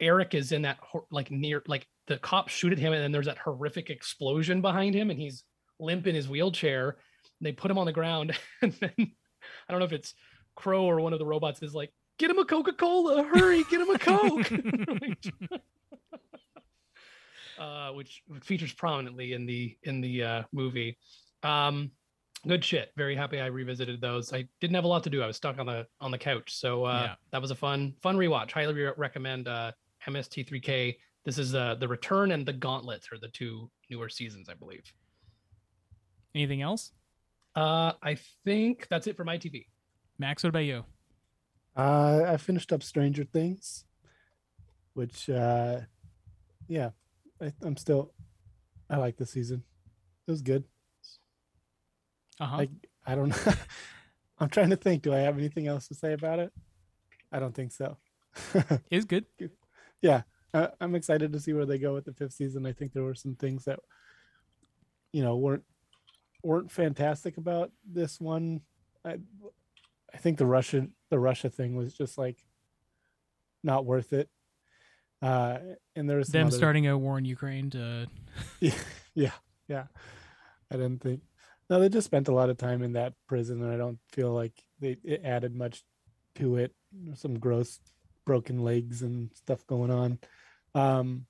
[0.00, 0.78] Eric is in that
[1.10, 4.94] like near like the cops shoot at him and then there's that horrific explosion behind
[4.94, 5.44] him and he's
[5.78, 6.96] limp in his wheelchair.
[7.40, 10.14] They put him on the ground and then I don't know if it's
[10.54, 13.90] Crow or one of the robots is like, get him a Coca-Cola, hurry, get him
[13.90, 14.52] a Coke.
[17.58, 20.98] uh, which features prominently in the in the uh, movie.
[21.42, 21.90] Um,
[22.46, 22.90] good shit.
[22.96, 24.32] Very happy I revisited those.
[24.32, 25.22] I didn't have a lot to do.
[25.22, 27.14] I was stuck on the on the couch, so uh, Yeah.
[27.30, 28.50] that was a fun fun rewatch.
[28.52, 29.72] Highly re- recommend uh,
[30.06, 30.96] MST3K.
[31.24, 34.82] This is uh, the Return and the Gauntlet are the two newer seasons, I believe.
[36.34, 36.92] Anything else?
[37.54, 39.66] Uh, I think that's it for my TV.
[40.18, 40.84] Max, what about you?
[41.76, 43.84] Uh, I finished up Stranger Things,
[44.94, 45.80] which, uh,
[46.68, 46.90] yeah,
[47.40, 48.12] I, I'm still,
[48.90, 49.62] I like the season.
[50.26, 50.64] It was good.
[52.42, 52.56] Uh huh.
[52.58, 52.70] Like,
[53.06, 53.52] I don't know.
[54.38, 55.02] I'm trying to think.
[55.02, 56.52] Do I have anything else to say about it?
[57.30, 57.96] I don't think so.
[58.90, 59.26] Is good.
[60.00, 60.22] yeah,
[60.54, 62.66] uh, I'm excited to see where they go with the fifth season.
[62.66, 63.78] I think there were some things that,
[65.12, 65.64] you know, weren't
[66.42, 68.62] weren't fantastic about this one.
[69.04, 69.18] I
[70.12, 72.38] I think the Russia the Russia thing was just like
[73.62, 74.28] not worth it.
[75.20, 75.58] Uh,
[75.94, 78.08] and there was some Them other- starting a war in Ukraine to
[78.60, 78.74] yeah,
[79.14, 79.32] yeah,
[79.68, 79.84] yeah.
[80.70, 81.20] I didn't think.
[81.72, 84.30] No, they just spent a lot of time in that prison, and I don't feel
[84.30, 85.82] like they it added much
[86.34, 86.74] to it.
[87.14, 87.80] Some gross
[88.26, 90.18] broken legs and stuff going on.
[90.74, 91.24] Um,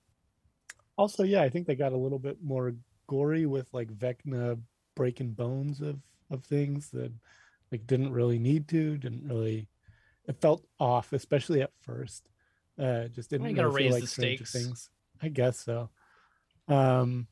[0.98, 2.74] also, yeah, I think they got a little bit more
[3.06, 4.60] gory with like Vecna
[4.96, 7.12] breaking bones of of things that
[7.70, 9.68] like didn't really need to, didn't really.
[10.26, 12.28] It felt off, especially at first.
[12.76, 14.50] Uh, just didn't really feel raise like the stakes.
[14.50, 14.90] Things.
[15.22, 15.90] I guess so.
[16.66, 17.28] Um,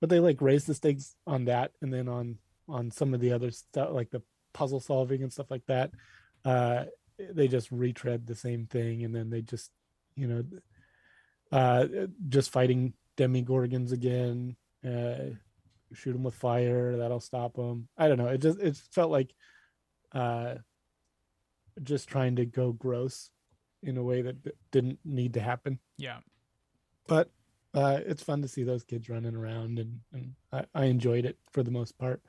[0.00, 3.32] but they like raise the stakes on that, and then on on some of the
[3.32, 5.90] other stuff, like the puzzle solving and stuff like that.
[6.44, 6.84] Uh,
[7.18, 9.70] they just retread the same thing, and then they just,
[10.16, 10.44] you know,
[11.52, 11.86] uh,
[12.28, 14.56] just fighting Demogorgons again.
[14.86, 15.34] Uh,
[15.92, 17.88] shoot them with fire, that'll stop them.
[17.98, 18.28] I don't know.
[18.28, 19.34] It just it felt like,
[20.12, 20.54] uh,
[21.82, 23.30] just trying to go gross
[23.82, 24.36] in a way that
[24.70, 26.18] didn't need to happen Yeah.
[27.08, 27.30] but
[27.74, 31.38] uh, it's fun to see those kids running around and, and I, I enjoyed it
[31.52, 32.22] for the most part.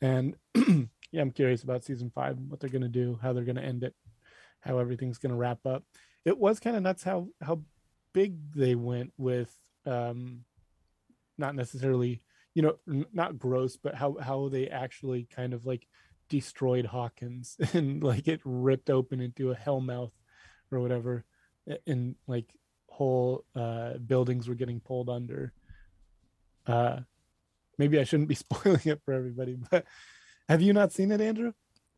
[0.00, 0.36] And
[1.12, 3.64] yeah i'm curious about season five what they're going to do how they're going to
[3.64, 3.94] end it
[4.60, 5.84] how everything's going to wrap up.
[6.24, 7.60] It was kind of nuts how how
[8.12, 9.54] big they went with
[9.86, 10.40] um
[11.38, 12.22] not necessarily
[12.54, 15.86] you know n- not gross but how how they actually kind of like
[16.28, 20.12] destroyed hawkins and like it ripped open into a hellmouth
[20.70, 21.24] or whatever
[21.86, 22.52] and like
[23.00, 25.54] whole uh buildings were getting pulled under
[26.66, 26.98] uh
[27.78, 29.86] maybe i shouldn't be spoiling it for everybody but
[30.50, 31.52] have you not seen it andrew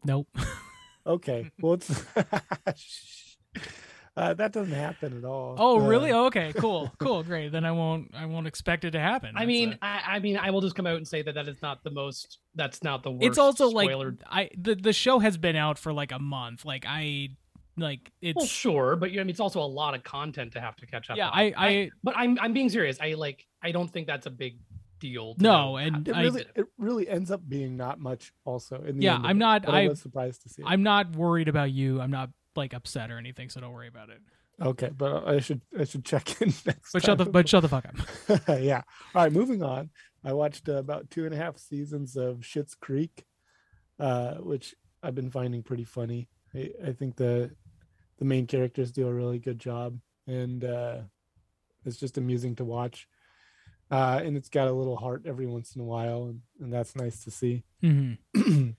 [0.05, 0.29] Nope.
[1.07, 1.91] okay well it's
[4.17, 6.12] uh, that doesn't happen at all Oh, Uh, really?
[6.12, 6.53] Oh, okay.
[6.57, 6.93] Cool.
[6.99, 7.23] Cool.
[7.23, 7.51] Great.
[7.51, 8.11] Then I won't.
[8.15, 9.35] I won't expect it to happen.
[9.37, 11.49] I mean, a- I, I mean, I will just come out and say that that
[11.49, 12.38] is not the most.
[12.55, 13.25] That's not the worst.
[13.25, 14.11] it's also spoiler.
[14.11, 16.65] like I the the show has been out for like a month.
[16.65, 17.31] Like I
[17.76, 20.52] like it's well, sure, but you know, I mean, it's also a lot of content
[20.52, 21.16] to have to catch up.
[21.16, 21.28] yeah.
[21.28, 21.38] on.
[21.38, 22.98] I I But I'm I'm being serious.
[23.00, 23.46] I like.
[23.62, 24.58] I don't think that's a big
[25.00, 25.35] deal.
[25.35, 28.98] to no, and it I really it really ends up being not much also in
[28.98, 30.66] the Yeah, end I'm it, not- but I, I- was surprised to see it.
[30.68, 32.00] I'm not worried about you.
[32.00, 33.48] I'm not like upset or anything.
[33.48, 34.18] So don't worry about it.
[34.61, 37.68] okay but i should i should check in next But shut the but shut the
[37.68, 38.40] fuck up.
[38.61, 38.82] yeah.
[39.14, 39.88] All right, moving on.
[40.24, 43.24] I watched uh, about two and a half seasons of Schitt's Creek,
[43.98, 46.28] uh, which I've been finding pretty funny.
[46.54, 47.50] I, I think the
[48.18, 50.98] the main characters do a really good job, and uh,
[51.85, 53.09] it's just amusing to watch.
[53.90, 56.96] Uh, and it's got a little heart every once in a while, and, and that's
[56.96, 57.64] nice to see.
[57.81, 58.12] hmm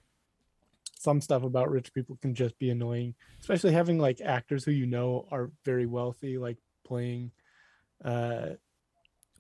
[1.00, 4.86] Some stuff about rich people can just be annoying, especially having like actors who you
[4.86, 7.32] know are very wealthy, like playing
[8.04, 8.52] uh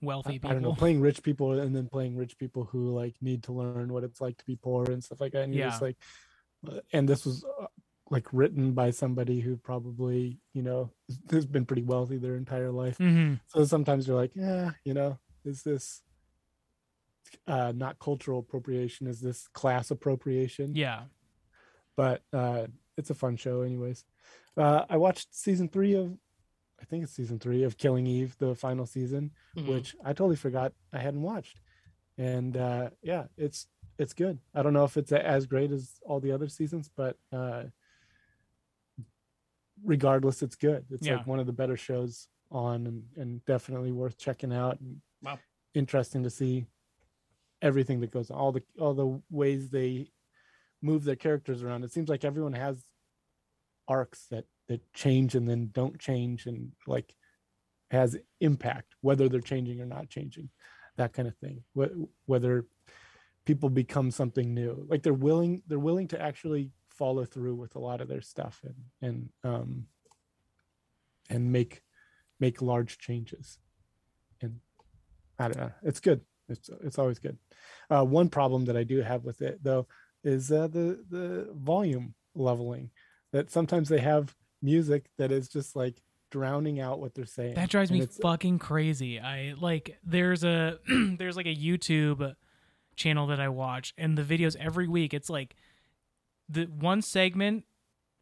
[0.01, 0.49] Wealthy I, people.
[0.49, 3.53] I don't know, playing rich people and then playing rich people who like need to
[3.53, 5.43] learn what it's like to be poor and stuff like that.
[5.43, 5.87] And you're just Yeah.
[5.87, 5.97] like,
[6.67, 7.67] uh, and this was uh,
[8.09, 10.91] like written by somebody who probably, you know,
[11.31, 12.97] has been pretty wealthy their entire life.
[12.97, 16.01] hmm So sometimes you're like, yeah, you know, is this
[17.47, 19.07] uh, not cultural appropriation?
[19.07, 20.75] Is this class appropriation?
[20.75, 21.03] Yeah.
[21.95, 24.03] But uh, it's a fun show, anyways.
[24.57, 26.17] Uh, I watched season three of,
[26.81, 29.67] I think it's season three of Killing Eve, the final season Mhm.
[29.67, 31.61] which I totally forgot I hadn't watched.
[32.17, 34.39] And uh yeah, it's it's good.
[34.53, 37.63] I don't know if it's as great as all the other seasons, but uh
[39.83, 40.85] regardless, it's good.
[40.89, 41.17] It's Yeah.
[41.17, 45.39] like one of the better shows on and, and definitely worth checking out and Wow.
[45.73, 46.65] interesting to see
[47.61, 50.11] everything that goes on, all the all the ways they
[50.81, 51.83] move their characters around.
[51.83, 52.83] It seems like everyone has
[53.87, 57.15] arcs that that change and then don't change and like
[57.91, 60.49] has impact whether they're changing or not changing
[60.95, 62.65] that kind of thing Wh- whether
[63.45, 67.79] people become something new like they're willing they're willing to actually follow through with a
[67.79, 69.85] lot of their stuff and and um
[71.29, 71.81] and make
[72.39, 73.59] make large changes.
[74.41, 74.59] And
[75.39, 75.71] i don't know.
[75.83, 76.21] It's good.
[76.49, 77.37] It's it's always good.
[77.89, 79.87] Uh one problem that i do have with it though
[80.23, 82.89] is uh the the volume leveling
[83.31, 86.01] that sometimes they have music that is just like
[86.31, 87.53] drowning out what they're saying.
[87.55, 89.19] That drives and me fucking crazy.
[89.19, 90.79] I like there's a
[91.17, 92.35] there's like a YouTube
[92.95, 95.55] channel that I watch and the videos every week it's like
[96.49, 97.63] the one segment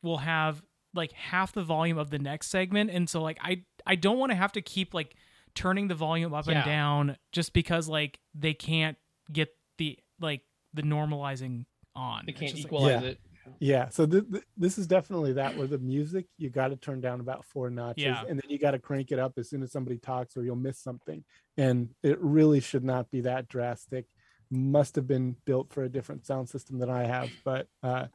[0.04, 0.62] will have
[0.94, 4.32] like half the volume of the next segment and so like I I don't want
[4.32, 5.16] to have to keep like
[5.56, 6.56] turning the volume up Yeah.
[6.58, 8.98] and down just because like they can't
[9.32, 10.42] get the like
[10.74, 12.24] the normalizing on.
[12.26, 13.08] They can't just, like- equalize Yeah.
[13.10, 13.20] it.
[13.60, 17.02] yeah so th- th- this is definitely that where the music you got to turn
[17.02, 18.24] down about four notches Yeah.
[18.30, 20.56] and then you got to crank it up as soon as somebody talks or you'll
[20.56, 21.24] miss something
[21.58, 24.06] and it really should not be that drastic
[24.52, 28.06] must have been built for a different sound system than i have but uh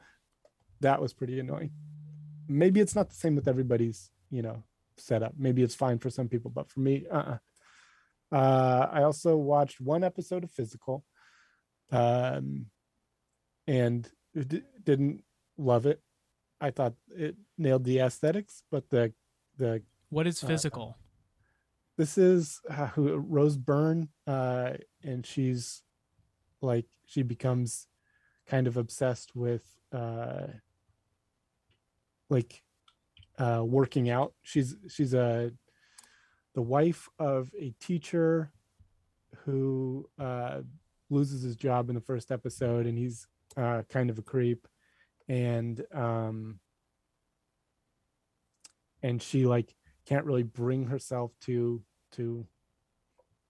[0.79, 1.71] that was pretty annoying
[2.47, 4.63] maybe it's not the same with everybody's you know
[4.97, 7.37] setup maybe it's fine for some people but for me uh-uh.
[8.35, 11.03] uh i also watched one episode of physical
[11.91, 12.67] um
[13.67, 14.09] and
[14.47, 15.23] d- didn't
[15.57, 16.01] love it.
[16.59, 19.13] I thought it nailed the aesthetics, but the
[19.57, 20.97] the what is uh, physical?
[21.97, 24.73] this is uh, who Rose Byrne, uh,
[25.03, 25.83] and she's
[26.61, 27.87] like she becomes
[28.47, 30.47] kind of obsessed with uh,
[32.29, 32.61] like
[33.37, 34.33] uh, working out.
[34.43, 35.51] She's she's a
[36.55, 38.51] the wife of a teacher
[39.45, 40.61] who uh,
[41.09, 44.67] loses his job in the first episode, and he's uh, kind of a creep,
[45.27, 46.59] and um,
[49.03, 51.81] and she like can't really bring herself to
[52.13, 52.45] to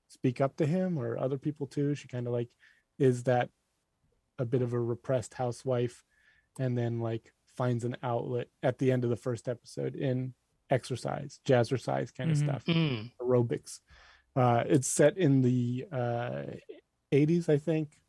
[0.08, 1.96] speak up to him or other people too.
[1.96, 2.50] She kind of like
[2.98, 3.50] is that
[4.40, 6.04] a bit of a repressed housewife,
[6.60, 10.34] and then like finds an outlet at the end of the first episode in
[10.70, 12.44] exercise, jazzercise kind of Mhm.
[12.44, 13.12] stuff, Mm.
[13.22, 13.80] aerobics.
[14.36, 16.44] Uh, it's set in the uh,
[17.12, 18.00] 80s, I think.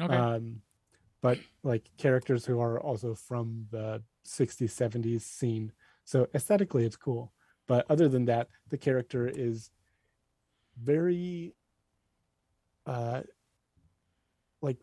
[0.00, 0.14] Okay.
[0.14, 0.62] Um,
[1.20, 5.72] but like characters who are also from the 60s, 70s scene.
[6.04, 7.32] So aesthetically, it's cool.
[7.66, 9.70] But other than that, the character is
[10.80, 11.54] very,
[12.86, 13.22] uh,
[14.62, 14.78] like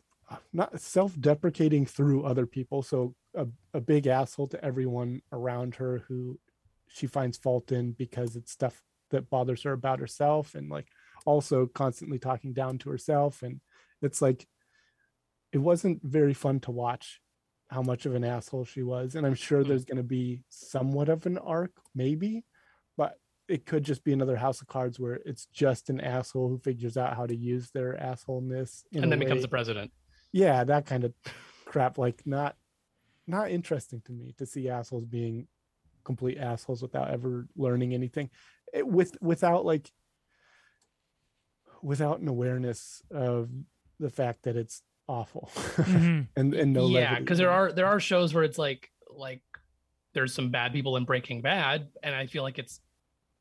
[0.53, 2.81] not self-deprecating through other people.
[2.81, 6.39] So a, a big asshole to everyone around her who
[6.87, 10.87] she finds fault in because it's stuff that bothers her about herself and like
[11.25, 13.59] also constantly talking down to herself and
[14.01, 14.47] it's like
[15.51, 17.21] it wasn't very fun to watch
[17.69, 19.69] how much of an asshole she was and i'm sure Hmm.
[19.69, 22.43] there's going to be somewhat of an arc maybe
[23.47, 26.97] it could just be another house of cards where it's just an asshole who figures
[26.97, 29.91] out how to use their assholeness in And a then becomes way- the president.
[30.31, 31.13] yeah that kind of
[31.65, 32.55] crap like not
[33.27, 35.47] not interesting to me to see assholes being
[36.03, 38.29] complete assholes without ever learning anything
[38.73, 39.91] It- with without like
[41.81, 43.49] without an awareness of
[43.99, 46.27] the fact that it's awful Mhm.
[46.35, 49.41] and and no yeah, because there are there are shows where it's like like
[50.13, 52.79] there's some bad people in Breaking Bad, and I feel like it's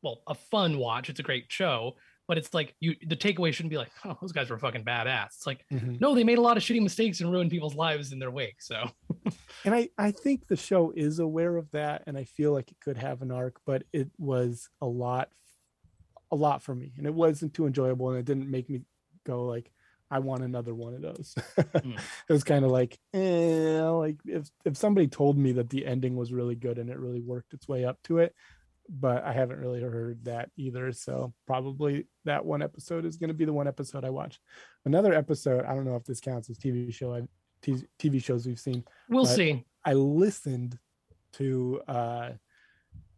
[0.05, 1.09] well a fun watch.
[1.11, 1.97] It's a great show,
[2.29, 5.27] but it's like you the takeaway shouldn't be like, oh, those guys were fucking badass.
[5.39, 6.01] It's like Mhm.
[6.01, 8.63] no, they made a lot of shitty mistakes and ruined people's lives in their wake.
[8.63, 8.89] So
[9.65, 12.77] and I, I think the show is aware of that and i feel like it
[12.81, 15.31] could have an arc but it was a lot
[16.31, 18.83] a lot for me and it wasn't too enjoyable and it didn't make me
[19.25, 19.71] go like
[20.11, 21.99] i want another one of those Mm.
[22.29, 26.17] it was kind of like eh, like if if somebody told me that the ending
[26.17, 28.35] was really good and it really worked its way up to it
[28.89, 33.35] but i haven't really heard that either so probably that one episode is going to
[33.35, 34.41] be the one episode i watch
[34.85, 37.23] another episode i don't know if this counts as tv show I,
[37.63, 39.65] tv shows we've seen we'll see.
[39.87, 40.79] I listened
[41.35, 42.31] to uh,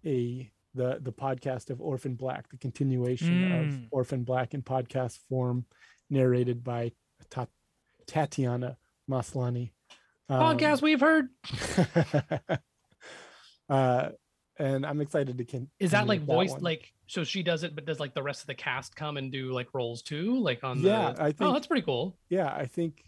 [0.05, 3.89] a the the podcast of Orphan Black, the continuation of Mm.
[3.91, 5.65] Orphan Black in podcast form,
[6.11, 6.93] narrated by
[7.31, 7.47] Ta-
[8.07, 8.77] Tatiana
[9.11, 9.73] Maslany.
[10.29, 11.29] Um, Podcast we've heard.
[13.69, 14.09] uh,
[14.59, 17.85] and I'm excited to con- Is that like voice like so she does it, but
[17.87, 20.37] does like the rest of the cast come and do like roles too?
[20.39, 22.17] Like on Yeah, the I oh, think- that's pretty cool.
[22.29, 23.05] yeah i think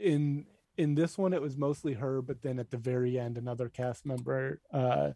[0.00, 3.68] in in this one it was mostly her but then at the very end another
[3.68, 5.10] cast member uh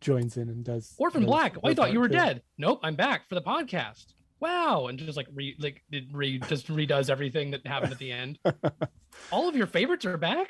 [0.00, 1.56] joins in and does Orphan Black.
[1.62, 2.14] Oh, I thought you were too.
[2.14, 2.42] dead.
[2.56, 4.14] Nope, I'm back for the podcast.
[4.40, 8.10] Wow, and just like re like it re just redoes everything that happened at the
[8.10, 8.38] end.
[9.30, 10.48] All of your favorites are back.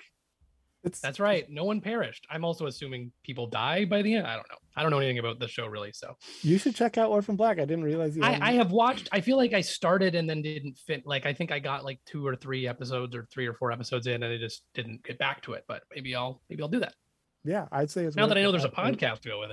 [0.82, 1.48] It's That's right.
[1.50, 2.26] No one perished.
[2.30, 4.26] I'm also assuming people die by the end.
[4.26, 4.56] I don't know.
[4.76, 5.92] I don't know anything about the show really.
[5.92, 9.08] So you should check out orphan black i didn't realize you I, I have watched.
[9.12, 11.06] I feel like I started and then didn't fit.
[11.06, 14.06] Like I think I got like two or three episodes or three or four episodes
[14.06, 15.64] in, and I just didn't get back to it.
[15.68, 16.94] But maybe I'll maybe I'll do that
[17.42, 19.50] yeah i'd say it's now that I know there's a podcast to go with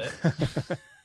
[0.70, 0.80] it.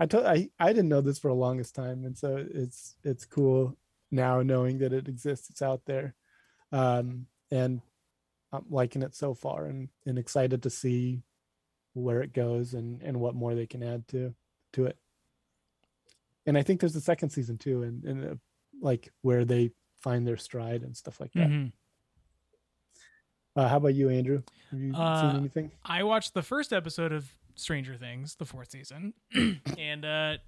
[0.00, 3.24] I told I I didn't know this for the longest time, and so it's it's
[3.24, 3.76] cool
[4.10, 5.50] now knowing that it exists.
[5.50, 6.14] It's out there,
[6.72, 7.80] um, and
[8.54, 11.22] I'm liking it so far, and and excited to see
[11.94, 14.34] where it goes and and what more they can add to
[14.74, 14.98] to it.
[16.46, 18.34] And I think there's a second season too, and and uh,
[18.80, 21.48] like where they find their stride and stuff like that.
[21.48, 21.72] Mhm.
[23.56, 24.42] Uh, how about you, Andrew?
[24.70, 25.70] Have you Uh, seen anything?
[25.84, 29.14] I watched the first episode of Stranger Things, the fourth season,
[29.78, 30.38] and uh,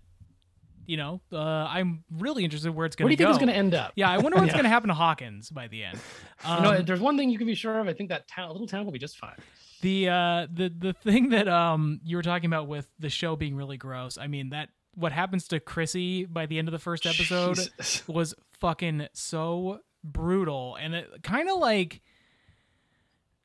[0.86, 3.32] you know, uh, I'm really interested where it's going to what do you go.
[3.32, 3.92] think it's going to end up?
[3.96, 4.52] Yeah, I wonder what's Yeah.
[4.54, 5.98] going to happen to Hawkins by the end.
[6.44, 7.88] You know, Um, there's one thing you can be sure of.
[7.88, 9.36] I think that town, little town will be just fine.
[9.82, 13.54] the uh the the thing that um you were talking about with the show being
[13.54, 17.04] really gross i mean that what happens to chrissy by the end of the first
[17.04, 18.02] episode Jesus.
[18.08, 22.00] was fucking so brutal and it kind of like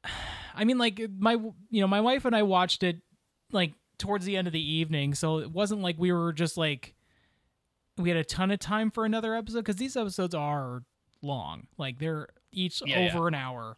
[0.56, 1.34] i mean like my
[1.70, 3.02] you know my wife and i watched it
[3.52, 6.96] like towards the end of the evening so it wasn't like we were just like
[8.02, 10.84] we had a ton of time for another episode because these episodes are
[11.22, 13.14] long like they're each Yeah, yeah.
[13.16, 13.78] over an hour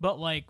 [0.00, 0.46] but like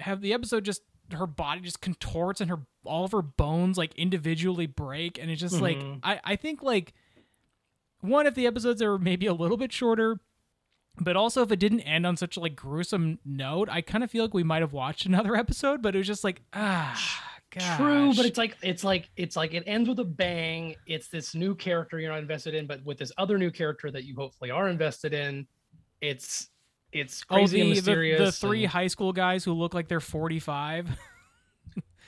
[0.00, 0.82] have the episode just
[1.12, 5.40] her body just contorts and her all of her bones like individually break and it's
[5.40, 6.00] just like Mhm.
[6.02, 6.94] I I think like
[8.00, 10.20] one if the episodes are maybe a little bit shorter
[10.98, 14.10] but also if it didn't end on such a like gruesome note I kind of
[14.10, 17.25] feel like we might have watched another episode but it was just like ah
[17.58, 20.74] True, but it's like it's like it's like it ends with a bang.
[20.86, 24.04] It's this new character you're not invested in, but with this other new character that
[24.04, 25.46] you hopefully are invested in,
[26.02, 26.50] it's
[26.92, 29.88] it's oh, crazy and the, the the three and- high school guys who look like
[29.88, 30.98] they're 45.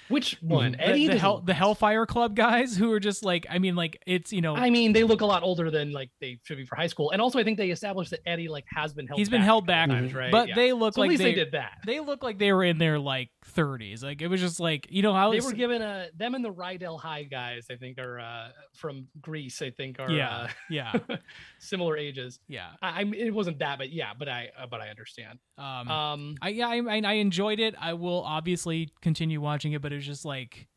[0.09, 0.73] which one?
[0.73, 3.77] the, Eddie the, doesn't Hell, the Hellfire Club guys who are just like, I mean,
[3.77, 6.57] like it's you know, I mean, they look a lot older than like they should
[6.57, 9.07] be for high school, and also I think they established that Eddie like has been
[9.07, 9.19] held.
[9.19, 10.33] he's been held back, times, right?
[10.33, 10.55] but Yeah.
[10.55, 11.79] they look So at like least they, they did that.
[11.87, 14.03] They look like they were in their like 30s.
[14.03, 16.53] Like it was just like you know how They were given a them and the
[16.53, 17.67] Rydell High guys.
[17.71, 19.61] I think are uh, from Grease.
[19.63, 20.93] I think are yeah, uh, yeah,
[21.59, 22.39] similar ages.
[22.49, 22.71] yeah.
[22.83, 25.39] I, I mean, it wasn't that, but yeah, but I uh, but I understand.
[25.57, 27.75] Um, Um, I yeah, I, I I enjoyed it.
[27.81, 30.69] I will obviously continue watching it, but it was just like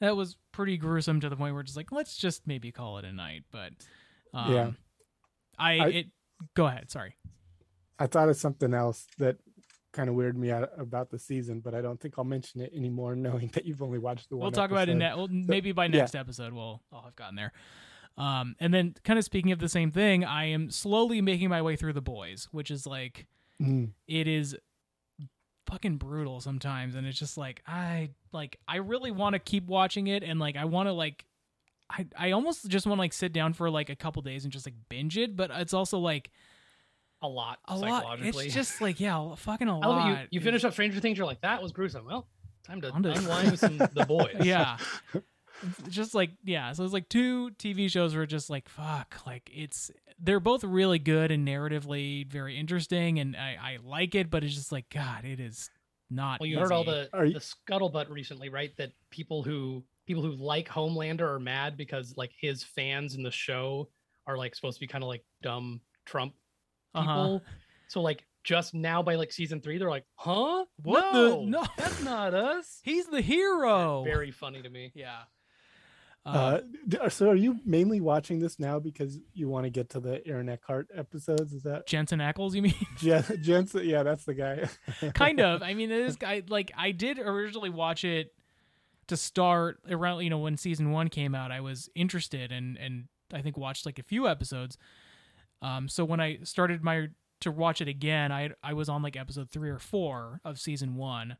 [0.00, 2.98] that was pretty gruesome to the point where it's just like let's just maybe call
[2.98, 3.44] it a night.
[3.50, 3.72] But
[4.32, 4.70] um, Yeah.
[5.58, 6.06] I, I- it
[6.54, 6.90] go ahead.
[6.90, 7.16] Sorry.
[7.98, 9.36] I thought of something else that
[9.92, 12.72] kind of weirded me out about the season, but I don't think I'll mention it
[12.74, 14.42] anymore, knowing that you've only watched the one.
[14.46, 15.10] We'll talk about it in episode.
[15.30, 15.32] that.
[15.32, 15.98] Well, maybe by yeah.
[15.98, 17.52] next episode we'll I'll have gotten there.
[18.16, 21.62] Um, and then kind of speaking of the same thing, I am slowly making my
[21.62, 23.26] way through the boys, which is like
[23.62, 23.90] Mm.
[24.08, 24.56] it is
[25.66, 30.06] fucking brutal sometimes and it's just like i like i really want to keep watching
[30.08, 31.24] it and like i want to like
[31.90, 34.52] i i almost just want to like sit down for like a couple days and
[34.52, 36.30] just like binge it but it's also like
[37.22, 40.08] a lot a lot it's just like yeah fucking a I lot.
[40.08, 41.16] You, you finish up Stranger Things.
[41.16, 42.04] You're like, that was gruesome.
[42.04, 42.26] Well,
[42.66, 44.36] time to On to- unwind with some the boys.
[44.42, 44.76] yeah
[45.14, 45.24] It's
[45.88, 49.90] just like yeah so it's like two tv shows were just like fuck like it's
[50.18, 54.54] they're both really good and narratively very interesting and i i like it but it's
[54.54, 55.70] just like god it is
[56.10, 58.70] not Well, you heard all the Are you- the scuttlebutt recently, right?
[58.76, 63.30] That people who people who like Homelander are mad because like his fans in the
[63.30, 63.88] show
[64.26, 66.34] are like supposed to be kind of like dumb Trump
[66.94, 67.10] people.
[67.10, 67.38] Uh-huh.
[67.88, 70.66] So like just now by like season three, they're like, huh?
[70.82, 72.80] What the- no, no." that's not us.
[72.84, 74.92] he's the hero Very funny to me.
[74.94, 75.22] Yeah.
[76.26, 80.00] Uh, d- so are you mainly watching this now because you want to get to
[80.00, 81.52] the Aaron Eckhart episodes?
[81.52, 82.74] Is that Jensen Ackles, you mean?
[82.96, 83.86] Jen, Jensen?
[83.86, 84.68] Yeah, that's the guy.
[85.14, 85.62] kind of.
[85.62, 88.32] I mean, this guy, like, I did originally watch it
[89.08, 91.52] to start around, you know, when season one came out.
[91.52, 94.78] I was interested and and I think watched like a few episodes.
[95.60, 97.08] Um, so when I started my
[97.40, 100.96] to watch it again, I I was on like episode three or four of season
[100.96, 101.36] one,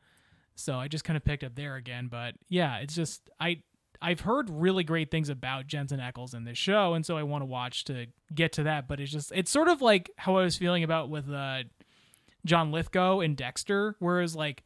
[0.54, 2.08] so I just kind of picked up there again.
[2.08, 3.62] But yeah, it's just I
[4.02, 7.42] I've heard really great things about Jensen Ackles in this show, and so I want
[7.42, 8.86] to watch to get to that.
[8.88, 11.62] But it's just it's sort of like how I was feeling about with uh,
[12.44, 14.62] John Lithgow and Dexter, whereas like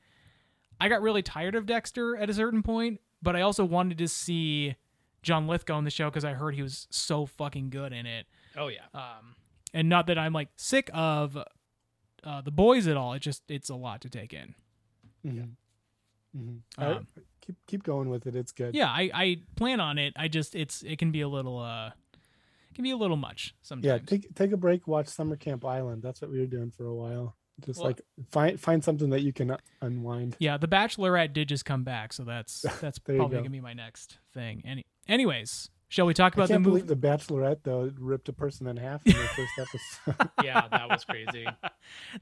[0.81, 4.09] I got really tired of Dexter at a certain point, but I also wanted to
[4.09, 4.77] see
[5.23, 8.27] John Lithgow in the show because I heard he was so fucking good in it.
[8.57, 8.87] Oh yeah.
[8.95, 9.37] Um,
[9.75, 11.37] and not that I'm like sick of
[12.25, 13.13] uh, the boys at all.
[13.13, 14.55] It just it's a lot to take in.
[15.27, 15.51] Mhm.
[16.37, 16.39] Mhm.
[16.39, 17.07] Um, All right,
[17.49, 18.37] keep keep going with it.
[18.37, 18.75] It's good.
[18.75, 20.13] Yeah, I, I plan on it.
[20.17, 23.55] I just it's it can be a little uh it can be a little much
[23.63, 23.85] sometimes.
[23.87, 23.99] yeah.
[23.99, 24.87] Take take a break.
[24.87, 26.03] Watch Summer Camp Island.
[26.03, 27.35] That's what we were doing for a while.
[27.67, 30.37] Just Well- like find find something that you can uh, unwind.
[30.39, 33.39] Yeah, The Bachelorette did just come back, so that's that's probably go.
[33.39, 34.63] gonna be my next thing.
[34.65, 36.83] Any anyways, shall we talk about the can't movie?
[36.83, 40.31] believe the Bachelorette though ripped a person in half in the first episode.
[40.45, 41.47] Yeah, that was crazy.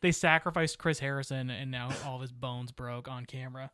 [0.01, 3.71] they sacrificed Chris Harrison, and now all of his bones broke on camera.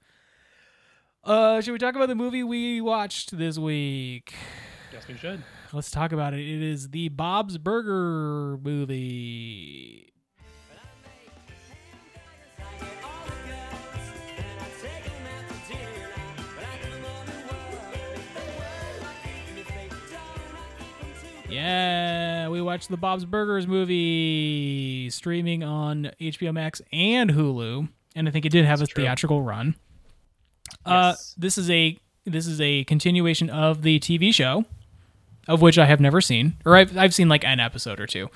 [1.24, 4.34] Uh, should we talk about the movie we watched this week?
[4.90, 5.42] Guess we should.
[5.72, 6.40] Let's talk about it.
[6.40, 10.12] It is the Bob's Burger movie.
[21.48, 28.30] Yeah, we watched the Bob's Burgers movie streaming on HBO Max and Hulu, and I
[28.30, 29.04] think it did have a true.
[29.04, 29.74] theatrical run.
[30.85, 31.35] Uh, Yes.
[31.39, 34.64] this is a this is a continuation of the TV show,
[35.49, 38.28] of which I have never seen, or I've I've seen like an episode or two.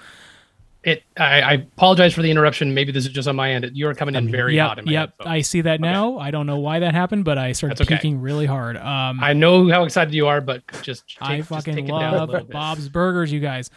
[0.85, 1.03] It.
[1.17, 2.73] I, I apologize for the interruption.
[2.73, 3.69] Maybe this is just on my end.
[3.75, 5.09] You're coming in very hot Yep, in my yep.
[5.11, 5.29] headphones.
[5.29, 6.17] I see that now.
[6.19, 7.97] I don't know why that happened, but I started That's okay.
[7.97, 8.77] peaking really hard.
[8.77, 11.89] Um, I know how excited you are, but just take, I just fucking take it
[11.89, 12.49] down a love.
[12.51, 13.69] Bob's Burgers, you guys.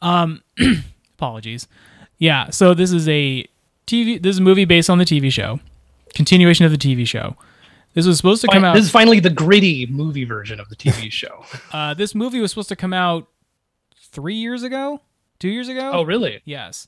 [0.00, 0.42] Um,
[1.18, 1.68] apologies.
[2.16, 3.46] Yeah, so this is a
[3.86, 4.20] TV.
[4.22, 5.60] This is a movie based on the TV show,
[6.14, 7.36] continuation of the TV show.
[7.98, 8.74] This was supposed to come out.
[8.76, 11.44] This is finally the gritty movie version of the TV show.
[11.72, 13.26] uh, this movie was supposed to come out
[13.96, 15.00] three years ago,
[15.40, 15.90] two years ago.
[15.92, 16.40] oh, really?
[16.44, 16.86] Yes.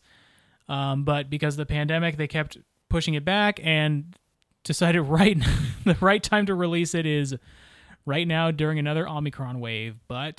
[0.68, 2.58] Um, but because of the pandemic, they kept
[2.88, 4.14] pushing it back and
[4.62, 5.36] decided right
[5.84, 7.34] the right time to release it is
[8.06, 9.96] right now during another Omicron wave.
[10.06, 10.38] But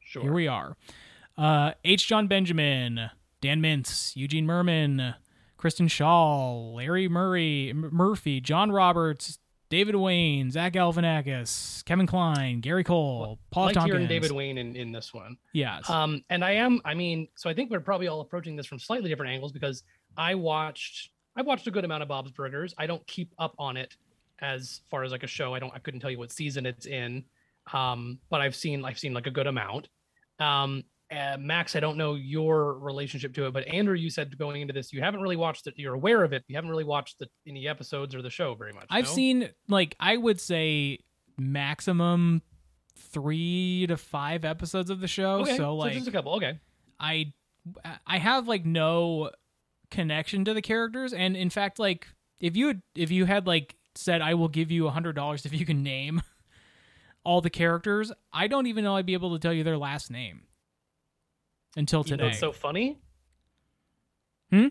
[0.00, 0.22] Sure.
[0.22, 0.78] here we are.
[1.36, 2.08] Uh, H.
[2.08, 3.10] John Benjamin,
[3.42, 5.14] Dan Mintz, Eugene Mirman,
[5.58, 9.38] Kristen Schaal, Larry Murray, M- Murphy, John Roberts,
[9.68, 13.94] David Wain, Zach Galifianakis, Kevin Kline, Gary Cole, Paul liked Tompkins.
[13.94, 15.36] hearing David Wain in, in this one.
[15.52, 15.88] Yes.
[15.90, 18.78] Um, and I am, I mean, so I think we're probably all approaching this from
[18.78, 19.82] slightly different angles because
[20.16, 22.74] I watched, I watched a good amount of Bob's Burgers.
[22.78, 23.96] I don't keep up on it
[24.40, 25.54] as far as like a show.
[25.54, 27.24] I don't, I couldn't tell you what season it's in.
[27.72, 29.88] Um, but I've seen, I've seen like a good amount.
[30.38, 34.60] Um, uh, Max, I don't know your relationship to it, but Andrew, you said going
[34.60, 35.74] into this, you haven't really watched it.
[35.76, 36.44] You're aware of it.
[36.48, 38.86] You haven't really watched the, any episodes or the show very much.
[38.90, 39.10] I've no?
[39.10, 40.98] seen like I would say
[41.38, 42.42] maximum
[42.96, 45.40] three to five episodes of the show.
[45.40, 46.34] Okay, so like just a couple.
[46.34, 46.58] Okay.
[46.98, 47.32] I
[48.04, 49.30] I have like no
[49.90, 52.08] connection to the characters, and in fact, like
[52.40, 55.46] if you had, if you had like said I will give you a hundred dollars
[55.46, 56.20] if you can name
[57.24, 60.10] all the characters, I don't even know I'd be able to tell you their last
[60.10, 60.42] name
[61.76, 62.14] until today.
[62.14, 62.30] Even though today.
[62.30, 62.98] it's so funny.
[64.50, 64.66] Hmm?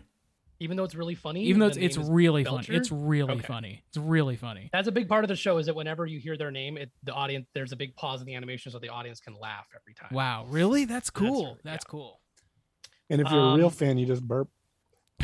[0.58, 1.44] Even though it's really funny.
[1.44, 2.64] even though it's, it's really Belcher?
[2.68, 3.46] funny, it's really Okay.
[3.46, 3.84] funny.
[3.88, 4.70] It's really funny.
[4.72, 5.58] That's a big part of the show.
[5.58, 8.26] Is that whenever you hear their name, it, the audience there's a big pause in
[8.26, 10.08] the animation so the audience can laugh every time.
[10.12, 10.86] Wow, really?
[10.86, 11.58] That's cool.
[11.62, 11.90] That's, yeah.
[11.90, 12.20] cool.
[13.10, 14.48] And if you're a real Um, fan, you just burp.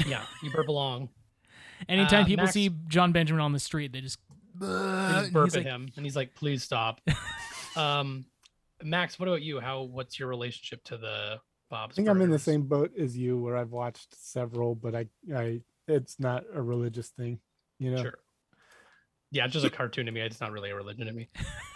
[0.07, 1.09] Yeah, you burp along.
[1.89, 4.19] Anytime Uh, people Max- see John Benjamin on the street, they just,
[4.61, 7.01] They just burp at like, him, and he's like, "Please stop."
[7.77, 8.27] um,
[8.83, 9.61] Max, what about you?
[9.61, 9.83] How?
[9.83, 11.41] What's your relationship to the
[11.73, 11.95] Bob's?
[11.95, 15.07] I think I'm in the same boat as you, where I've watched several, but I,
[15.35, 17.41] I, it's not a religious thing,
[17.79, 18.03] you know.
[18.03, 18.19] Sure.
[19.31, 20.21] Yeah, it's just a cartoon to me.
[20.21, 21.31] It's not really a religion to me.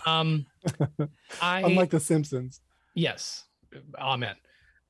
[0.04, 0.44] Um,
[1.42, 2.60] I Unlike The Simpsons.
[2.94, 3.44] Yes.
[3.98, 4.36] Amen.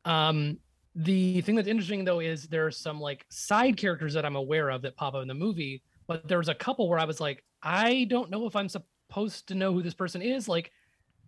[0.04, 0.59] Um,
[0.96, 4.70] the thing that's interesting though is there are some like side characters that I'm aware
[4.70, 7.20] of that pop up in the movie, but there was a couple where I was
[7.20, 10.48] like, I don't know if I'm supposed to know who this person is.
[10.48, 10.72] Like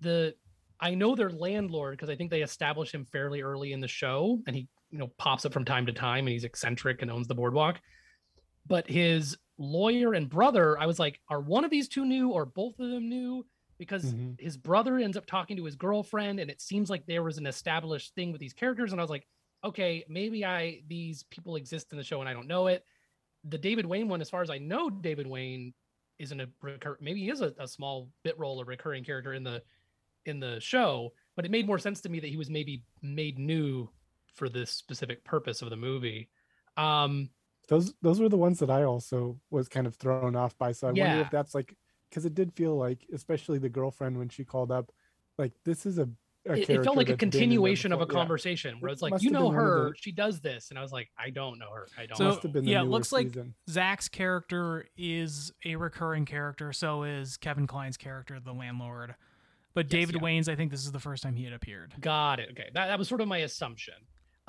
[0.01, 0.35] the
[0.81, 4.41] I know their landlord because I think they established him fairly early in the show
[4.47, 7.27] and he, you know, pops up from time to time and he's eccentric and owns
[7.27, 7.81] the boardwalk.
[8.67, 12.45] But his lawyer and brother, I was like, are one of these two new or
[12.45, 13.47] both of them new?
[13.79, 14.41] Because Mhm.
[14.41, 17.47] his brother ends up talking to his girlfriend and it seems like there was an
[17.47, 19.27] established thing with these characters and i was like
[19.63, 22.85] okay maybe i these people exist in the show and i don't know it
[23.45, 25.73] the david wain one as far as i know david wain
[26.19, 29.45] isn't a recur maybe he is a, a small bit role a recurring character in
[29.45, 29.63] the
[30.29, 33.39] in the show but it made more sense to me that he was maybe made
[33.39, 33.89] new
[34.35, 36.29] for this specific purpose of the movie
[36.77, 37.29] um
[37.69, 40.73] Those, those were the ones that I also was kind of thrown off by.
[40.73, 41.77] So I wonder if that's like,
[42.09, 44.91] because it did feel like, especially the girlfriend when she called up,
[45.37, 46.09] like this is a.
[46.49, 48.17] a it, it felt like a that's been in there continuation of a before.
[48.21, 48.23] Yeah.
[48.25, 50.41] conversation where It it's like must you know been one of her the- she does
[50.41, 52.53] this and i was like i don't know her i don't So- know Must have
[52.55, 53.37] been the yeah, it newer looks like-
[53.69, 56.73] Zach's character is a recurring character.
[56.73, 59.15] So is Kevin Kline's character, the landlord.
[59.79, 60.23] But David yeah.
[60.23, 61.95] Wayne's, I think this is the first time he had appeared.
[62.01, 62.49] Got it.
[62.51, 63.95] Okay, that, that was sort of my assumption.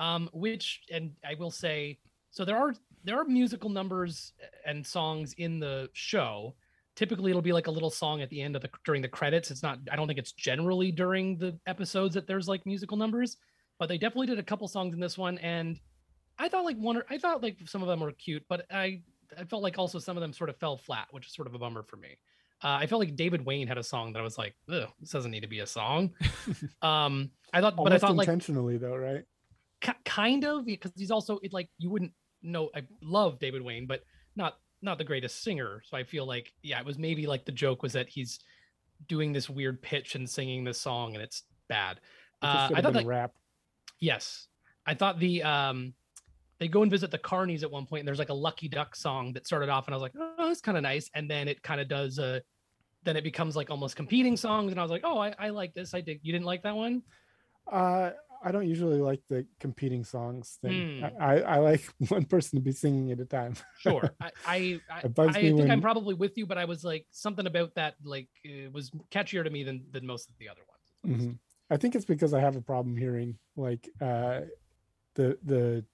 [0.00, 2.00] Um, which, and I will say,
[2.32, 2.74] so there are
[3.04, 4.32] there are musical numbers
[4.66, 6.56] and songs in the show.
[6.96, 9.52] Typically, it'll be like a little song at the end of the during the credits.
[9.52, 9.78] It's not.
[9.92, 13.36] I don't think it's generally during the episodes that there's like musical numbers,
[13.78, 15.78] but they definitely did a couple songs in this one, and
[16.40, 16.96] I thought like one.
[16.96, 19.02] Or, I thought like some of them were cute, but I
[19.38, 21.54] I felt like also some of them sort of fell flat, which is sort of
[21.54, 22.16] a bummer for me.
[22.62, 25.30] Uh, I felt like David Wain had a song that I was like, this doesn't
[25.30, 26.10] need to be a song.
[26.82, 29.24] um, I thought, but I thought like intentionally though, right?
[29.80, 32.70] ki- kind of because he's also it like you wouldn't know.
[32.74, 34.02] I love David Wain, but
[34.36, 35.82] not not the greatest singer.
[35.84, 38.40] So I feel like yeah, it was maybe like the joke was that he's
[39.08, 41.96] doing this weird pitch and singing this song and it's bad.
[41.96, 43.32] It Uh, I thought that rap.
[43.98, 44.46] Yes.
[44.86, 45.94] I thought the um
[46.58, 48.94] they go and visit the Carnies at one point and there's like a Lucky Duck
[48.94, 51.10] song that started off and I was like, oh, that's kind of nice.
[51.14, 52.40] And then it kind of does uh
[53.04, 55.74] then it becomes like almost competing songs and I was like, oh, I, I like
[55.74, 55.94] this.
[55.94, 56.20] I did.
[56.22, 57.02] You didn't like that one?
[57.70, 58.10] Uh,
[58.42, 61.00] I don't usually like the competing songs thing.
[61.00, 61.22] Hmm.
[61.22, 63.54] I, I, like one person to be singing at a time.
[63.80, 64.14] Sure.
[64.20, 67.74] I I, I, I think I'm probably with you, but I was like something about
[67.74, 71.20] that like it was catchier to me than than most of the other ones.
[71.22, 71.38] Mhm.
[71.70, 74.40] I think it's because I have a problem hearing like uh,
[75.14, 75.84] the the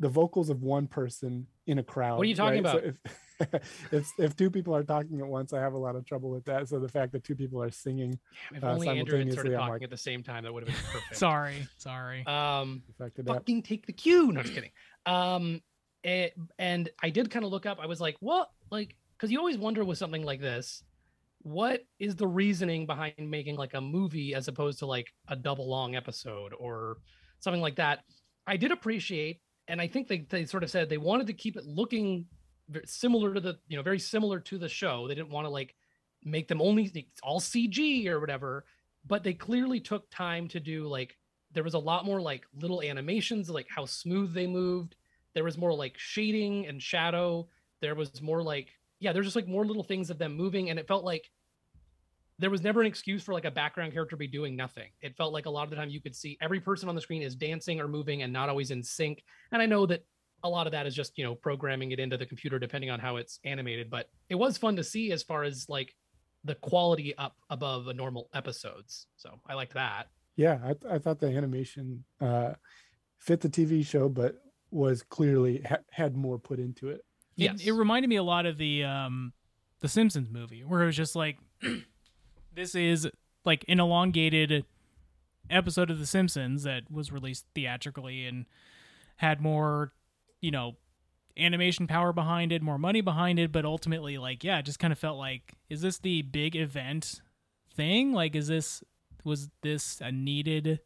[0.00, 2.18] the vocals of one person in a crowd.
[2.18, 2.72] What are you talking right?
[2.72, 2.96] So about?
[3.04, 3.18] if,
[3.92, 6.44] if if two people are talking at once, I have a lot of trouble with
[6.46, 6.68] that.
[6.68, 8.18] So the fact that two people are singing,
[8.50, 10.44] Damn, if Uh, only Andrew had started simultaneously, I'm talking like- at the same time,
[10.44, 11.16] that would have been perfect.
[11.16, 12.26] Sorry, sorry.
[12.26, 13.34] Um affected that.
[13.34, 14.32] fucking take the cue.
[14.32, 14.70] No, just kidding.
[15.06, 15.60] Um,
[16.04, 17.78] it, and I did kind of look up.
[17.80, 18.50] I was like, what?
[18.70, 20.82] Like, because you always wonder with something like this,
[21.42, 25.68] what is the reasoning behind making like a movie as opposed to like a double
[25.68, 26.98] long episode or
[27.40, 28.00] something like that?
[28.46, 31.56] I did appreciate, and I think they they sort of said they wanted to keep
[31.56, 32.26] it looking ve-
[32.84, 35.08] similar to the you know very similar to the show.
[35.08, 35.74] They didn't want to like
[36.24, 38.64] make them only all CG or whatever,
[39.06, 41.16] but they clearly took time to do like
[41.52, 44.96] there was a lot more like little animations like how smooth they moved
[45.34, 47.46] there was more like shading and shadow
[47.82, 50.78] there was more like yeah, there's just like more little things of them moving, and
[50.78, 51.28] it felt like
[52.38, 54.90] there was never an excuse for like a background character be doing nothing.
[55.00, 57.00] It felt like a lot of the time you could see every person on the
[57.00, 59.24] screen is dancing or moving and not always in sync.
[59.50, 60.04] And I know that
[60.44, 62.98] a lot of that is just, you know, programming it into the computer depending on
[63.00, 65.94] how it's animated, but it was fun to see as far as like
[66.44, 69.06] the quality up above a normal episodes.
[69.16, 70.08] So I liked that.
[70.36, 72.54] Yeah, I, I thought the animation uh,
[73.18, 77.04] fit the TV show, but was clearly ha- had more put into it.
[77.36, 77.60] It, Yes.
[77.66, 79.32] it reminded me a lot of the um
[79.80, 81.38] the Simpsons movie where it was just like
[82.54, 83.08] this is
[83.44, 84.64] like an elongated
[85.50, 88.46] episode of the Simpsons that was released theatrically and
[89.16, 89.92] had more,
[90.42, 90.76] you know,
[91.38, 94.92] animation power behind it, more money behind it, but ultimately like yeah, it just kind
[94.92, 97.22] of felt like is this the big event
[97.74, 98.12] thing?
[98.12, 98.84] Like is this
[99.24, 100.80] was this a needed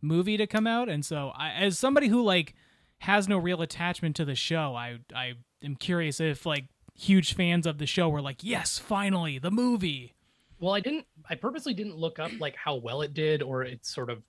[0.00, 0.88] movie to come out?
[0.88, 2.54] And so I as somebody who like
[3.00, 7.66] has no real attachment to the show, I I am curious if like huge fans
[7.66, 10.14] of the show were like, "Yes, finally, the movie."
[10.60, 11.06] Well, I didn't.
[11.28, 14.22] I purposely didn't look up like how well it did or its sort of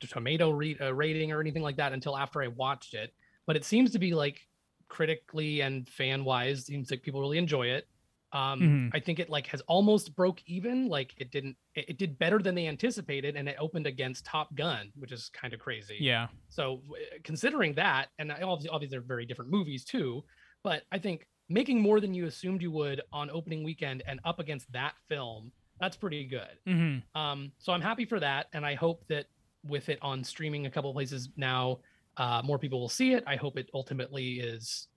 [0.00, 3.12] tomato re- uh, rating or anything like that until after I watched it.
[3.46, 4.40] But it seems to be like
[4.88, 7.88] critically and fan wise, seems like people really enjoy it.
[8.32, 8.90] Um, Mhm.
[8.92, 10.88] I think it like has almost broke even.
[10.88, 11.56] Like it didn't.
[11.74, 15.28] It, it did better than they anticipated, and it opened against Top Gun, which is
[15.28, 15.98] kind of crazy.
[16.00, 16.28] Yeah.
[16.48, 16.82] So
[17.22, 20.24] considering that, and obviously, obviously they're very different movies too,
[20.64, 24.40] but I think making more than you assumed you would on opening weekend and up
[24.40, 26.58] against that film, that's pretty good.
[26.66, 29.26] hmm Um, so I'm happy for that, and I hope that
[29.62, 31.80] with it on streaming a couple places now,
[32.16, 33.24] uh, more people will see it.
[33.26, 34.88] I hope it ultimately is,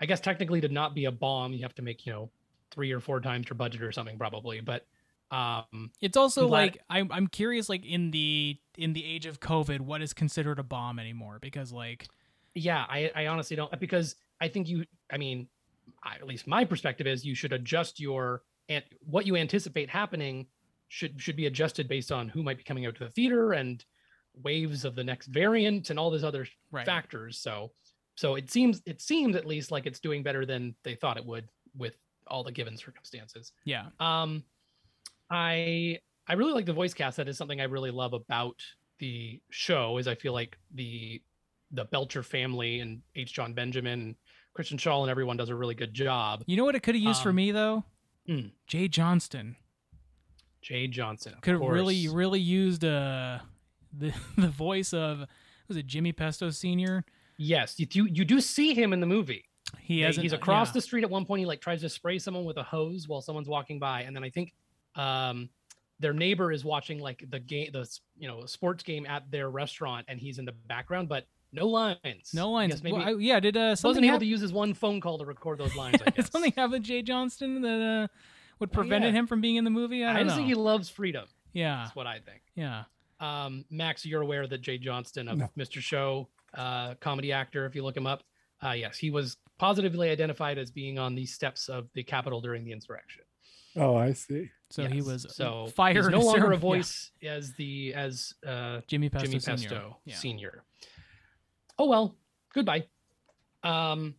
[0.00, 2.30] I guess technically to not be a bomb, you have to make you know
[2.70, 4.86] three or four times your budget or something probably, but
[5.30, 9.40] um, It's also I'm like I'm I'm curious like in the in the age of
[9.40, 11.38] COVID, what is considered a bomb anymore?
[11.40, 12.08] Because like
[12.58, 15.48] yeah I, I honestly don't because i think you i mean
[16.02, 20.46] I, at least my perspective is you should adjust your and what you anticipate happening
[20.88, 23.84] should should be adjusted based on who might be coming out to the theater and
[24.42, 26.86] waves of the next variant and all those other right.
[26.86, 27.70] factors so
[28.16, 31.24] so it seems it seems at least like it's doing better than they thought it
[31.24, 31.94] would with
[32.26, 33.86] all the given circumstances Yeah.
[34.00, 34.42] um,
[35.30, 37.16] I I really like the voice cast.
[37.16, 38.60] That is something I really love about
[38.98, 39.98] the show.
[39.98, 41.22] Is I feel like the
[41.70, 43.32] the Belcher family and H.
[43.32, 44.14] John Benjamin and
[44.54, 46.42] Kristen Schaal and everyone does a really good job.
[46.46, 47.84] You know what it could have used for Um, me though?
[48.26, 48.46] hmm.
[48.66, 49.56] Jay Johnston
[50.62, 53.38] Jay Johnston could have really really used uh
[53.98, 55.24] the the voice of
[55.68, 57.04] was it Jimmy Pesto Senior?
[57.36, 57.78] yes.
[57.78, 59.44] You do you do see him in the movie.
[59.80, 61.40] He has he's across the street at one point.
[61.40, 64.24] He like tries to spray someone with a hose while someone's walking by, and then
[64.24, 64.54] I think
[64.94, 65.50] um,
[66.00, 67.86] their neighbor is watching like the game, the
[68.16, 72.30] you know sports game at their restaurant, and he's in the background, but no lines.
[72.32, 72.82] no lines.
[72.82, 75.18] maybe Well, I- yeah, did uh wasn't something able to use his one phone call
[75.18, 76.00] to record those lines.
[76.04, 76.30] I guess.
[76.30, 78.08] something happen with Jay Johnston that uh
[78.60, 79.18] would prevented Oh, yeah.
[79.20, 80.02] him from being in the movie?
[80.04, 80.36] I I, just know.
[80.36, 81.26] think he loves freedom.
[81.52, 81.82] yeah.
[81.84, 82.40] That's what I think.
[82.54, 82.84] Yeah.
[83.20, 85.50] Um, Max, you're aware that Jay Johnston of No.
[85.58, 85.80] Mr.
[85.80, 88.22] Show, uh, comedy actor, if you look him up,
[88.64, 92.64] uh, yes, he was positively identified as being on the steps of the Capitol during
[92.64, 93.22] the insurrection.
[93.76, 94.50] Oh, I see.
[94.70, 95.96] So he was so fired.
[95.96, 96.60] He's no as longer their- a yeah.
[96.60, 99.68] voice as the as uh, Jimmy Pesto Jimmy Senior.
[99.68, 100.14] Pesto Yeah.
[100.16, 100.64] Senior.
[101.78, 102.16] Oh well,
[102.54, 102.84] goodbye.
[103.62, 104.14] Um,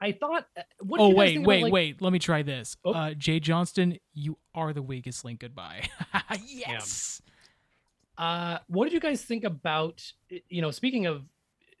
[0.00, 0.46] I thought.
[0.56, 2.02] uh, What Oh you guys wait, think about, wait, like- wait.
[2.02, 2.76] Let me try this.
[2.84, 2.92] Oh.
[2.92, 5.40] Uh, Jay Johnston, you are the weakest link.
[5.40, 5.88] Goodbye.
[6.46, 7.22] yes.
[8.18, 10.02] Uh, what did you guys think about?
[10.48, 11.24] You know, speaking of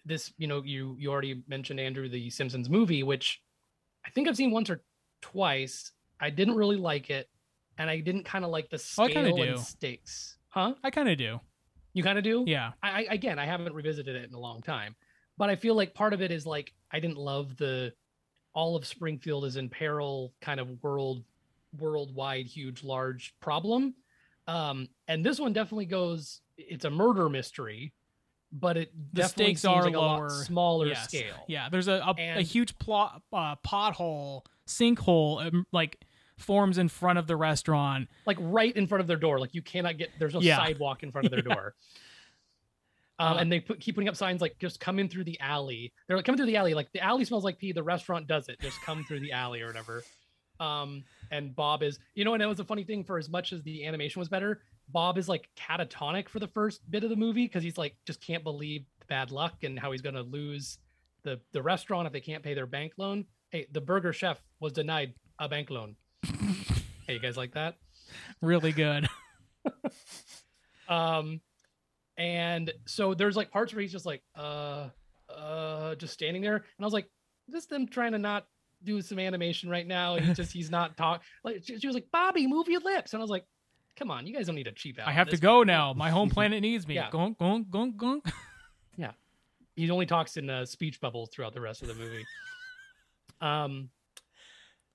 [0.04, 3.42] this, you know, you you already mentioned Andrew the Simpsons movie, which
[4.06, 4.82] I think I've seen once or
[5.22, 5.92] twice.
[6.20, 7.28] I didn't really like it,
[7.78, 10.38] and I didn't kind of like the Oh, I scale kinda and stakes.
[10.48, 10.74] Huh?
[10.82, 11.40] I kind of do.
[11.92, 12.44] You kind of do?
[12.46, 12.72] Yeah.
[12.82, 14.94] I, I again, I haven't revisited it in a long time,
[15.38, 17.92] but I feel like part of it is like I didn't love the
[18.54, 21.24] all of Springfield is in peril kind of world
[21.78, 23.94] worldwide huge large problem.
[24.46, 26.40] Um, and this one definitely goes.
[26.56, 27.92] It's a murder mystery,
[28.52, 30.28] but it The definitely stakes seems are like a lot lower.
[30.30, 31.04] smaller Yes.
[31.04, 31.44] scale.
[31.48, 31.68] Yeah.
[31.68, 35.98] There's a a, a huge plot uh, pothole sinkhole um, like
[36.38, 38.08] forms in front of the restaurant.
[38.26, 39.38] like right in front of their door.
[39.40, 40.10] Like you cannot get.
[40.18, 40.56] There's no Yeah.
[40.58, 41.54] sidewalk in front of their Yeah.
[41.54, 41.74] door.
[43.18, 45.40] Um, Uh, and they put, keep putting up signs like just come in through the
[45.40, 45.92] alley.
[46.06, 46.74] They're like coming through the alley.
[46.74, 47.72] Like the alley smells like pee.
[47.72, 48.60] The restaurant does it.
[48.60, 50.02] Just come through the alley or whatever.
[50.60, 53.52] Um, and Bob is, you know, and it was a funny thing for as much
[53.52, 57.16] as the animation was better, Bob is like catatonic for the first bit of the
[57.16, 60.78] movie because he's like just can't believe the bad luck and how he's gonna lose
[61.24, 63.24] the the restaurant if they can't pay their bank loan.
[63.50, 65.96] Hey, the burger chef was denied a bank loan.
[67.06, 67.76] hey, you guys like that?
[68.40, 69.08] Really good.
[70.88, 71.40] Um,
[72.16, 74.88] and so there's like parts where he's just like, uh,
[75.28, 77.08] uh, just standing there, and I was like,
[77.48, 78.46] this them trying to not
[78.84, 80.16] do some animation right now.
[80.16, 81.22] He just he's not talk.
[81.44, 83.44] Like she, she was like, Bobby, move your lips, and I was like,
[83.96, 85.08] come on, you guys don't need a cheap out.
[85.08, 85.92] I have to go one." now.
[85.92, 86.94] My home planet needs me.
[86.96, 87.10] Yeah.
[87.10, 88.32] Gonk, gonk, gonk, gonk.
[89.76, 92.24] He only talks in uh, speech bubbles throughout the rest of the movie.
[93.42, 93.90] um,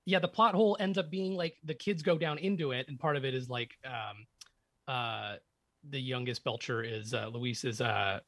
[0.04, 2.98] yeah, the plot hole ends up being like the kids go down into it, and
[2.98, 4.26] part of it is like, um,
[4.88, 5.36] uh,
[5.88, 8.20] the youngest Belcher is uh, Louise is uh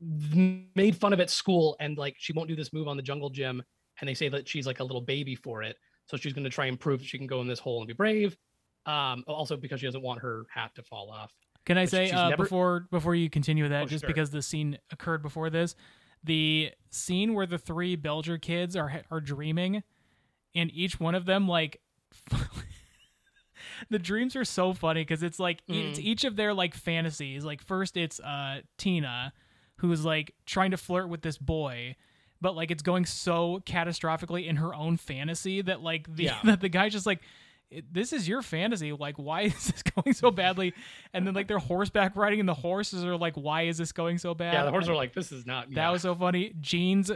[0.00, 3.30] made fun of at school, and like she won't do this move on the jungle
[3.30, 3.62] gym,
[4.00, 5.76] and they say that she's like a little baby for it,
[6.06, 7.86] so she's going to try and prove that she can go in this hole and
[7.88, 8.36] be brave.
[8.86, 11.32] Um, also because she doesn't want her hat to fall off.
[11.66, 14.08] Can I say uh, never- before before you continue with that, Oh, just sure.
[14.08, 15.76] because the scene occurred before this,
[16.24, 19.82] the scene where the three Belcher kids are are dreaming,
[20.54, 21.80] and each one of them like.
[23.90, 26.02] the dreams are so funny because it's like e- it's Mm.
[26.04, 27.44] each of their like fantasies.
[27.44, 29.32] Like first, it's uh Tina,
[29.76, 31.96] who's like trying to flirt with this boy,
[32.40, 36.38] but like it's going so catastrophically in her own fantasy that like the Yeah.
[36.44, 37.20] that the guy's just like
[37.92, 40.74] this is your fantasy like why is this going so badly
[41.12, 44.18] and then like they're horseback riding and the horses are like why is this going
[44.18, 45.68] so bad Yeah, the horses are like, this is not.
[45.70, 45.90] that yeah.
[45.90, 47.10] was so funny Gene's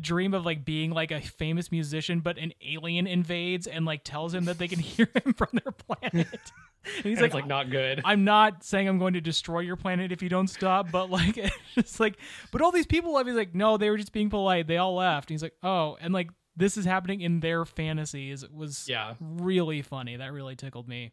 [0.00, 4.34] dream of like being like a famous musician but an alien invades and like tells
[4.34, 6.52] him that they can hear him from their planet
[6.84, 8.00] and he's And like, it's like not good.
[8.04, 11.38] I'm not saying I'm going to destroy your planet if you don't stop, but like
[11.76, 12.16] it's like
[12.52, 13.26] but all these people left.
[13.28, 14.66] He's like, no, they were just being polite.
[14.66, 15.30] They all left.
[15.30, 18.42] And he's like, oh, and like this is happening in their fantasies.
[18.42, 19.14] It was Yeah.
[19.20, 20.16] really funny.
[20.16, 21.12] That really tickled me.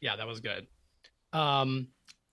[0.00, 0.66] yeah that was good
[1.32, 1.86] um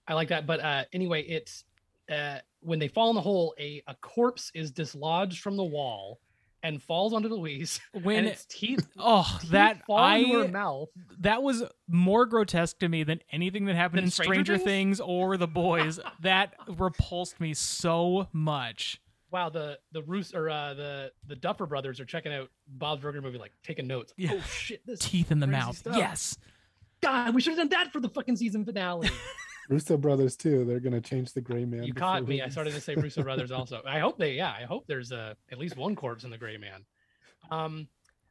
[0.08, 1.64] i like that but uh anyway it's
[2.10, 6.20] uh when they fall in the hole a a corpse is dislodged from the wall
[6.62, 10.48] and falls onto Louise When and its teeth, oh teeth that fall into her I
[10.48, 10.88] mouth
[11.20, 14.98] that was more grotesque to me than anything that happened Than in Stranger Stranger Things?
[14.98, 16.00] Things or The Boys.
[16.20, 19.00] that repulsed me so much.
[19.30, 23.22] wow the the Roos or uh the the Duffer brothers are checking out Bob's Burger
[23.22, 24.32] movie like taking notes Yeah.
[24.34, 25.76] oh shit this Teeth in the mouth.
[25.78, 25.96] stuff.
[25.96, 26.36] Yes.
[27.02, 29.08] god we should have done that for the fucking season finale
[29.70, 30.64] Russo brothers too.
[30.64, 31.84] They're gonna change the gray man.
[31.84, 32.42] you caught me.
[32.42, 33.80] I started to say Russo brothers also.
[33.86, 36.56] I hope they yeah i hope there's uh at least one corpse in the gray
[36.56, 36.84] man.
[37.50, 37.86] Um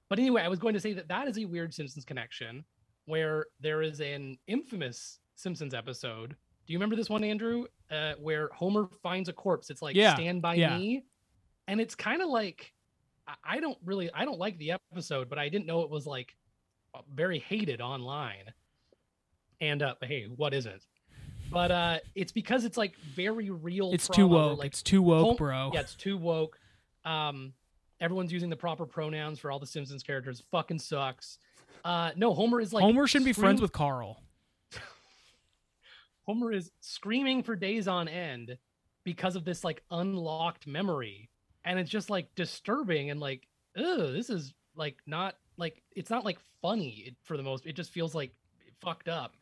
[0.10, 2.64] but anyway i was going to say that that is a weird simpsons connection
[3.06, 6.32] where there is an infamous simpsons episode.
[6.68, 7.66] Do you remember this one andrew?
[7.90, 9.70] Uh where homer finds a corpse.
[9.70, 10.78] It's like Yeah, stand by yeah.
[10.78, 11.06] me.
[11.70, 12.74] And it's kind of like
[13.28, 16.06] I- i don't really i don't like the episode but i didn't know it was
[16.06, 16.36] like
[17.14, 18.52] very hated online.
[19.62, 20.82] And uh hey what isn't
[21.52, 24.60] but uh it's because it's like very real It's too woke.
[24.60, 25.72] like it's too woke, bro.
[25.74, 26.60] yeah it's too woke
[27.06, 27.54] um
[28.00, 31.38] everyone's using the proper pronouns for all the simpsons characters fucking sucks
[31.86, 34.22] uh no homer is like Homer shouldn't be friends with Carl.
[36.26, 38.58] homer is screaming for days on end
[39.04, 41.30] because of this like unlocked memory
[41.66, 43.48] and it's just like disturbing and like
[43.78, 47.92] oh this is like not like it's not like funny for the most it just
[47.92, 48.32] feels like
[48.82, 49.36] fucked up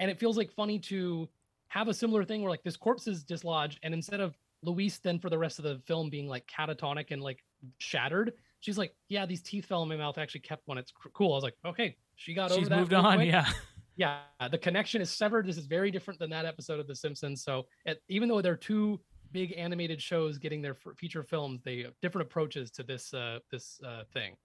[0.00, 1.28] and it feels like funny to
[1.74, 5.18] have a similar thing where like this corpse is dislodged and instead of Louise then
[5.18, 7.40] for the rest of the film being like catatonic and like
[7.78, 10.16] shattered she's like yeah these teeth fell in my mouth.
[10.16, 10.78] I actually kept one.
[10.78, 11.32] It's cool.
[11.32, 13.16] I was like okay she got over She's that moved on.
[13.16, 13.28] quick.
[13.28, 13.48] Yeah.
[13.96, 14.18] yeah
[14.52, 15.46] the connection is severed.
[15.46, 17.42] This is very different than that episode of the simpsons.
[17.42, 19.00] So it, even though they're two
[19.32, 23.40] big animated shows getting their f- feature films they have different approaches to this uh
[23.50, 24.36] this uh thing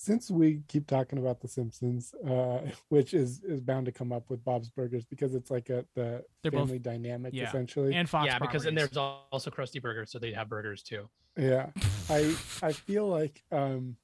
[0.00, 4.30] Since we keep talking about The Simpsons, uh, which is is bound to come up
[4.30, 7.48] with Bob's Burgers because it's like a the They're both- family dynamic yeah.
[7.48, 7.92] essentially.
[7.94, 8.26] And Fox.
[8.26, 11.66] yeah because then there's also krusty burgers so they have burgers too yeah
[12.10, 13.96] i i feel like um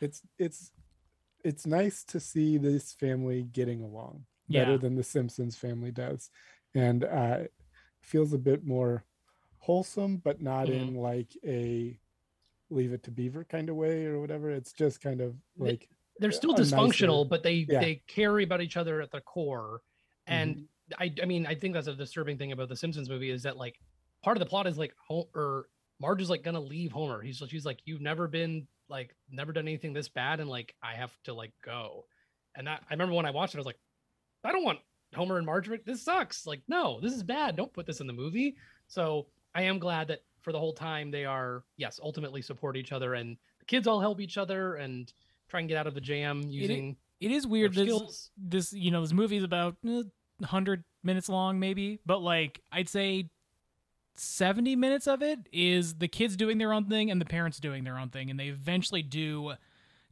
[0.00, 0.70] it's it's
[1.44, 4.76] it's nice to see this family getting along better Yeah.
[4.78, 6.30] than the simpsons family does
[6.74, 7.38] and uh
[8.00, 9.04] feels a bit more
[9.58, 10.88] wholesome but not Mm-hmm.
[10.88, 11.98] in like a
[12.74, 16.32] leave it to beaver kind of way or whatever it's just kind of like they're
[16.32, 17.80] still nicer- dysfunctional but they yeah.
[17.80, 19.80] they care about each other at the core
[20.26, 20.64] and Mhm.
[20.98, 23.56] I, I mean, I think that's a disturbing thing about the Simpsons movie is that
[23.56, 23.80] like
[24.22, 25.68] part of the plot is like or
[25.98, 27.22] Marge is like gonna leave Homer.
[27.22, 30.92] He's she's like, you've never been like never done anything this bad, and like I
[30.94, 32.04] have to like go.
[32.54, 33.78] And that I remember when I watched it, I was like,
[34.44, 34.78] I don't want
[35.14, 35.70] Homer and Marge.
[35.86, 36.46] This sucks.
[36.46, 37.56] Like, no, this is bad.
[37.56, 38.54] Don't put this in the movie.
[38.86, 42.92] So I am glad that for the whole time they are yes ultimately support each
[42.92, 45.12] other and the kids all help each other and
[45.48, 47.74] try and get out of the jam using it is their weird.
[47.74, 48.30] This, skills.
[48.36, 50.02] this you know this movie's about eh,
[50.38, 53.28] 100 minutes long maybe but like i'd say
[54.16, 57.84] 70 minutes of it is the kids doing their own thing and the parents doing
[57.84, 59.54] their own thing and they eventually do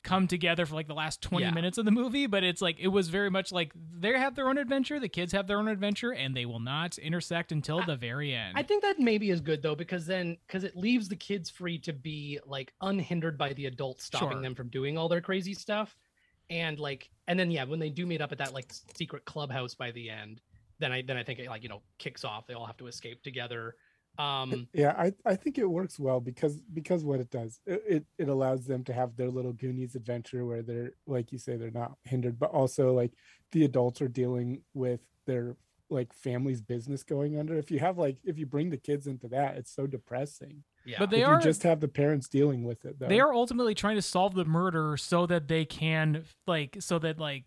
[0.03, 1.53] come together for like the last 20 Yeah.
[1.53, 4.49] minutes of the movie but it's like it was very much like they have their
[4.49, 7.95] own adventure the kids have their own adventure and they will not intersect until the
[7.97, 11.17] very end I think that maybe is good though, because then because it leaves the
[11.17, 14.43] kids free to be like unhindered by the adults stopping Sure.
[14.43, 15.97] them from doing all their crazy stuff.
[16.51, 19.75] And like and then yeah, when they do meet up at that like secret clubhouse
[19.75, 20.41] by the end,
[20.81, 22.47] then I then I think it like, you know, kicks off.
[22.47, 23.77] They all have to escape together.
[24.19, 28.05] Um Yeah, I, I think it works well because because what it does it, it
[28.19, 31.71] it allows them to have their little Goonies adventure where they're like you say they're
[31.71, 33.13] not hindered, but also like
[33.53, 35.57] the adults are dealing with their
[35.91, 37.57] like family's business going under.
[37.57, 40.65] If you have like if you bring the kids into that, it's so depressing.
[40.85, 40.97] yeah.
[40.99, 43.07] but they if are you just have the parents dealing with it though.
[43.07, 47.19] they are ultimately trying to solve the murder so that they can like so that
[47.19, 47.45] like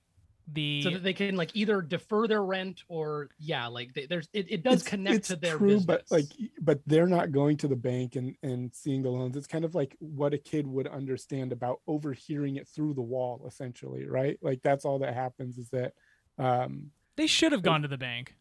[0.53, 4.29] the so that they can like either defer their rent or yeah, like they, there's
[4.33, 5.85] it, it does It's- connect it's to their true, business.
[5.85, 6.25] but like
[6.61, 9.35] but they're not going to the bank and and seeing the loans.
[9.35, 13.43] It's kind of like what a kid would understand about overhearing it through the wall,
[13.47, 14.37] essentially, right?
[14.41, 15.93] Like that's all that happens is that
[16.37, 18.35] um they should have gone to the bank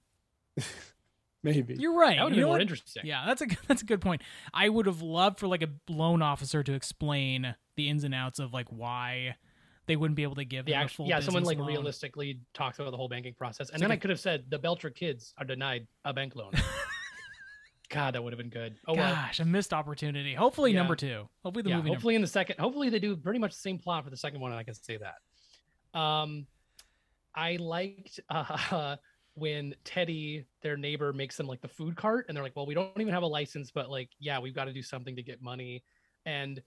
[1.43, 2.63] maybe you're right that would You be know more what?
[2.63, 3.03] interesting.
[3.07, 4.23] Yeah, that's a that's a good point.
[4.53, 8.39] I would have loved for like a loan officer to explain the ins and outs
[8.39, 9.37] of like why
[9.87, 11.67] they wouldn't be able to give the actual full yeah someone like loan.
[11.69, 14.59] realistically talks about the whole banking process and It's then i could have said the
[14.59, 16.53] belcher kids are denied a bank loan
[17.91, 20.35] god that would have been good oh well Gosh, a missed opportunity.
[20.35, 20.79] Hopefully Yeah.
[20.79, 21.29] number two.
[21.45, 21.89] Hopefully the yeah movie.
[21.91, 24.41] hopefully in the second hopefully they do pretty much the same plot for the second
[24.41, 26.47] one and i can say that um
[27.35, 28.97] i liked uh
[29.35, 32.75] when teddy their neighbor makes them like the food cart and they're like well we
[32.75, 35.43] don't even have a license but like yeah we've got to do something to get
[35.43, 35.83] money
[36.25, 36.63] and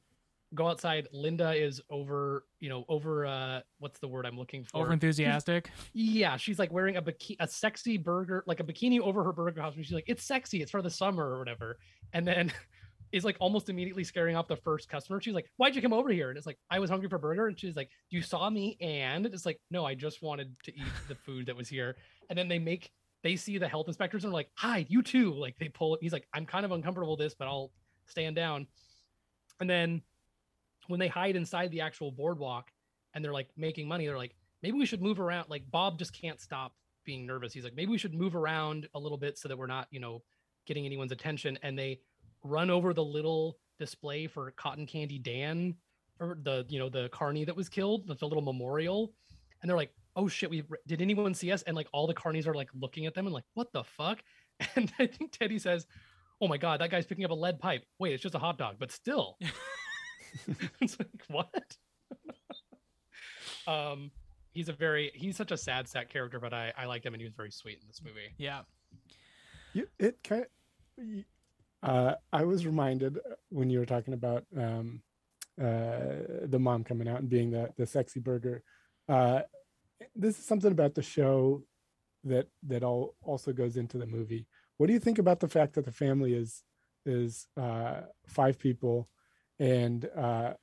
[0.55, 4.77] go outside linda is over you know over uh what's the word i'm looking for
[4.77, 5.69] over enthusiastic.
[5.93, 9.61] Yeah, she's like wearing a bikini, a sexy burger, like a bikini over her burger
[9.61, 9.75] house.
[9.75, 10.61] And she's like, "It's sexy.
[10.61, 11.77] It's for the summer or whatever."
[12.13, 12.51] And then
[13.11, 15.21] is like almost immediately scaring off the first customer.
[15.21, 17.47] She's like, "Why'd you come over here?" And it's like, "I was hungry for burger."
[17.47, 20.93] And she's like, "You saw me?" And it's like, "No, I just wanted to eat
[21.07, 21.95] the food that was here."
[22.29, 22.91] And then they make
[23.23, 25.97] they see the health inspectors and are like, "Hi, you too." Like they pull.
[26.01, 27.71] He's like, "I'm kind of uncomfortable with this, but I'll
[28.07, 28.67] stand down."
[29.59, 30.01] And then
[30.87, 32.71] when they hide inside the actual boardwalk
[33.13, 35.49] and they're like making money, they're like, maybe we should move around.
[35.49, 36.73] Like Bob just can't stop
[37.05, 37.53] being nervous.
[37.53, 39.99] He's like, maybe we should move around a little bit so that we're not, you
[39.99, 40.23] know,
[40.65, 41.57] getting anyone's attention.
[41.63, 41.99] And they
[42.43, 45.75] run over the little display for Cotton Candy Dan
[46.19, 49.13] or the, you know, the carney that was killed, a little memorial.
[49.61, 51.61] And they're like, oh shit, we did anyone see us?
[51.63, 54.19] And like all the carnies are like looking at them and like, what the fuck?
[54.75, 55.85] And I think Teddy says,
[56.41, 57.83] oh my God, that guy's picking up a lead pipe.
[57.99, 59.37] Wait, it's just a hot dog, but still.
[60.81, 61.77] it's like, what?
[63.67, 64.11] um,
[64.53, 67.21] he's a very he's such a sad sack character, but I I liked him and
[67.21, 68.33] he was very sweet in this movie.
[68.37, 68.61] Yeah.
[69.73, 70.45] You, it kind
[70.97, 71.23] of,
[71.83, 73.19] uh, I was reminded
[73.49, 75.01] when you were talking about um,
[75.61, 78.63] uh, the mom coming out and being the the sexy burger.
[79.07, 79.41] Uh,
[80.15, 81.63] this is something about the show
[82.23, 84.47] that that all also goes into the movie.
[84.77, 86.63] What do you think about the fact that the family is
[87.05, 89.09] is uh, five people,
[89.59, 90.53] and uh,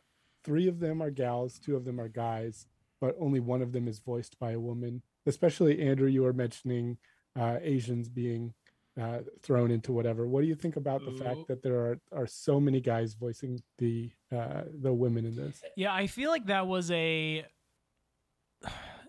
[0.45, 2.67] three of them are gals, two of them are guys,
[3.01, 5.03] but only one of them is voiced by a woman.
[5.27, 6.99] Especially Andrew, you were mentioning
[7.39, 8.55] uh, Asians being
[9.01, 10.27] uh, thrown into whatever.
[10.27, 13.61] What do you think about the fact that there are are so many guys voicing
[13.79, 15.63] the uh, the women in this?
[15.77, 17.45] Yeah, I feel like that was a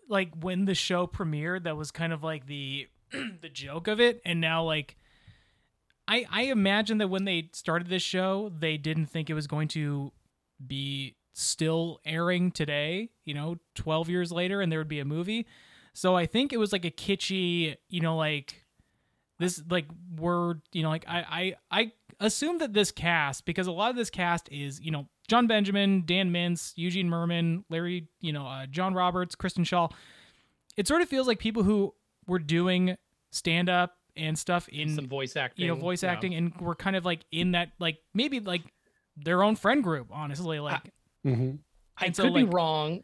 [0.09, 4.21] like when the show premiered, that was kind of like the the joke of it,
[4.25, 4.97] and now like
[6.07, 9.67] I I imagine that when they started this show, they didn't think it was going
[9.69, 10.11] to
[10.65, 15.45] be still airing today, you know, 12 years later and there would be a movie.
[15.93, 18.63] So I think it was like a kitschy, you know, like
[19.39, 19.85] this like
[20.17, 23.95] word, you know, like I I I assume that this cast because a lot of
[23.95, 28.65] this cast is, you know, John Benjamin, Dan Mintz, Eugene Mirman, Larry, you know, uh,
[28.67, 29.91] John Roberts, Kristen Schaal.
[30.77, 31.93] It sort of feels like people who
[32.27, 32.97] were doing
[33.31, 36.11] stand up and stuff in Some voice acting, you know voice yeah.
[36.11, 38.63] acting and were kind of like in that like maybe like
[39.17, 40.81] their own friend group honestly like
[41.25, 41.55] Mm-hmm.
[41.97, 43.01] I so, could be wrong.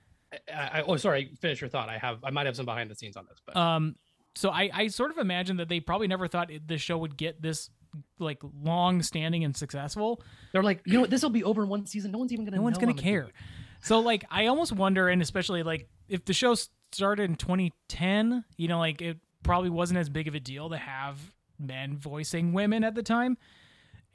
[0.54, 1.32] I, I, oh, sorry.
[1.40, 1.90] Finish your thought.
[1.90, 2.24] I have.
[2.24, 3.96] I might have some behind the scenes on this, but um
[4.34, 7.18] so i i sort of imagine that they probably never thought it, the show would
[7.18, 7.70] get this
[8.18, 10.22] like long standing and successful
[10.54, 11.10] they're like, you know, what?
[11.10, 12.12] this will be over in one season.
[12.12, 12.56] No one's even gonna.
[12.56, 13.34] no one's know gonna I'm a care dude."
[13.82, 16.56] so like i almost wonder and especially like if the show
[16.94, 20.78] started in 2010 you know like it probably wasn't as big of a deal to
[20.78, 21.18] have
[21.60, 23.38] men voicing women at the time.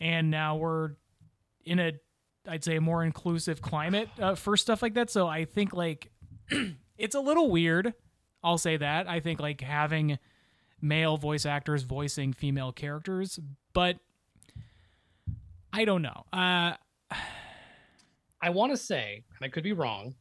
[0.01, 0.93] And now we're
[1.65, 1.93] in a
[2.49, 5.11] i'd say a more inclusive climate uh, for stuff like that.
[5.11, 6.11] So i think like
[6.99, 7.93] it's a little weird
[8.45, 9.09] i'll say that.
[9.09, 10.19] I think like having
[10.81, 13.41] male voice actors voicing female characters
[13.73, 13.97] but
[15.73, 16.25] i don't know.
[16.33, 16.75] Uh
[18.41, 20.15] I want to say, and I could be wrong,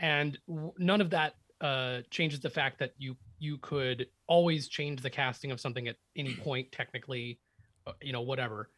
[0.00, 5.00] and w- none of that uh changes the fact that you you could always change
[5.00, 7.38] the casting of something at any point technically
[7.86, 8.70] uh, you know whatever.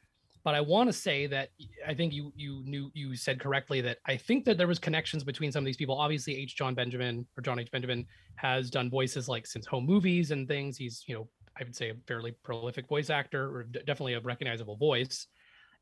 [0.42, 1.50] But i want to say that
[1.86, 5.22] i think you you knew you said correctly that i think that there was connections
[5.22, 5.98] between some of these people.
[5.98, 6.56] Obviously h.
[6.56, 7.70] John benjamin or john h.
[7.70, 8.06] Benjamin
[8.36, 10.76] has done voices like since home movies and things.
[10.78, 14.20] He's you know i would say a fairly prolific voice actor or d- definitely a
[14.20, 15.26] recognizable voice.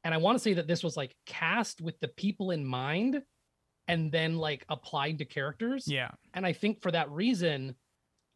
[0.02, 3.22] And i want to say that this was like cast with the people in mind
[3.88, 5.86] and then like applied to characters.
[5.86, 6.10] Yeah.
[6.34, 7.74] and I think for that reason,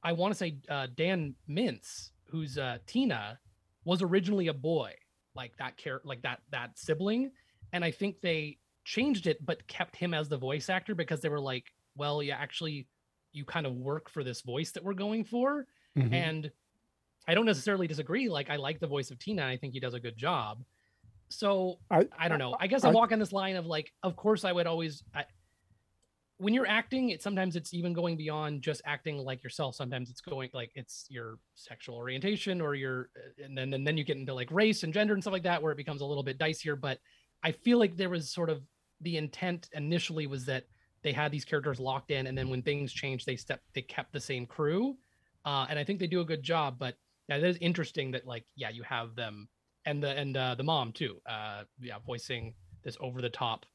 [0.02, 3.38] I want to say uh, Dan Mintz, who's uh, Tina,
[3.84, 4.92] was originally a boy,
[5.34, 7.30] like that character, like that that sibling,
[7.72, 11.28] and I think they changed it, but kept him as the voice actor because they
[11.28, 12.86] were like, well, yeah, actually,
[13.32, 16.12] you kind of work for this voice that we're going for, Mhm.
[16.12, 16.50] and
[17.28, 18.28] I don't necessarily disagree.
[18.28, 20.64] Like, I like the voice of Tina, and I think he does a good job.
[21.28, 22.56] So I I don't know.
[22.58, 25.04] I guess I- I walk on this line of like, of course, I would always.
[25.14, 25.24] I,
[26.42, 29.76] when you're acting, it sometimes it's even going beyond just acting like yourself.
[29.76, 33.10] Sometimes it's going like it's your sexual orientation or your,
[33.42, 35.62] and then and then you get into like race and gender and stuff like that,
[35.62, 36.78] where it becomes a little bit dicier.
[36.80, 36.98] But
[37.42, 38.62] I feel like there was sort of
[39.00, 40.64] the intent initially was that
[41.02, 44.12] they had these characters locked in, and then when things changed, they stepped, they kept
[44.12, 44.96] the same crew,
[45.44, 46.78] uh, and I think they do a good job.
[46.78, 46.96] But
[47.28, 49.48] yeah, that is interesting that like yeah, you have them
[49.84, 53.66] and the and uh, the mom too, uh, yeah, voicing this over the top,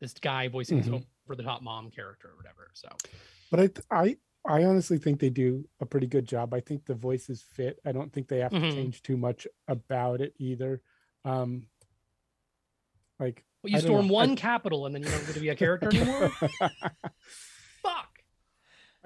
[0.00, 0.82] this guy voicing Mhm.
[0.82, 2.70] this over the top mom character or whatever.
[2.74, 2.88] So
[3.50, 3.70] but I
[4.04, 4.16] I
[4.46, 6.52] I honestly think they do a pretty good job.
[6.52, 7.80] I think the voices fit.
[7.84, 8.60] I don't think they have Mhm.
[8.70, 10.82] to change too much about it either.
[11.24, 11.66] Um
[13.18, 14.14] like but you storm know.
[14.14, 16.28] I- one capital and then you're not going to be a character anymore.
[17.82, 18.10] Fuck.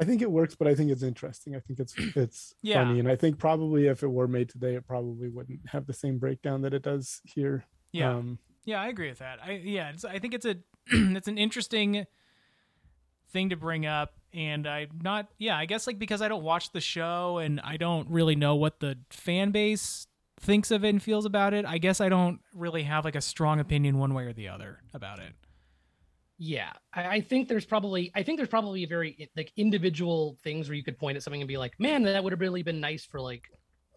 [0.01, 1.55] I think it works, but I think it's interesting.
[1.55, 2.83] I think it's it's Yeah.
[2.85, 5.93] funny, and I think probably if it were made today, it probably wouldn't have the
[5.93, 7.65] same breakdown that it does here.
[7.93, 8.15] Yeah.
[8.17, 8.39] Um,
[8.69, 9.39] Yeah, I agree with that.
[9.43, 10.57] I yeah, I think it's a
[10.89, 12.05] it's an interesting
[13.31, 15.29] thing to bring up, and I'm not.
[15.39, 18.57] Yeah, I guess like because I don't watch the show and I don't really know
[18.57, 20.07] what the fan base
[20.39, 21.65] thinks of it and feels about it.
[21.65, 24.81] I guess I don't really have like a strong opinion one way or the other
[24.93, 25.33] about it.
[26.37, 30.77] Yeah, I, I think there's probably I think there's probably very like individual things where
[30.77, 33.07] you could point at something and be like, man, that would have really been nice
[33.07, 33.49] for like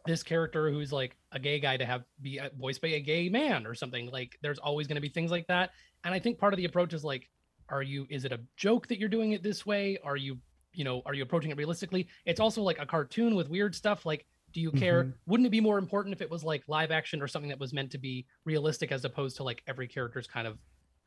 [0.06, 3.30] this character who's like a gay guy to have be uh, voiced by a gay
[3.30, 4.10] man or something.
[4.12, 5.72] Like, there's always going to be things like that,
[6.04, 7.30] and I think part of the approach is like,
[7.70, 8.08] are you?
[8.10, 9.97] Is it a joke that you're doing it this way?
[10.04, 10.38] Are you?
[10.74, 12.08] You know, are you approaching it realistically?
[12.26, 14.06] It's also like a cartoon with weird stuff.
[14.06, 15.04] Like, do you care?
[15.04, 15.14] Mhm.
[15.26, 17.74] Wouldn't it be more important if it was like live action or something that was
[17.74, 20.58] meant to be realistic as opposed to like every character's kind of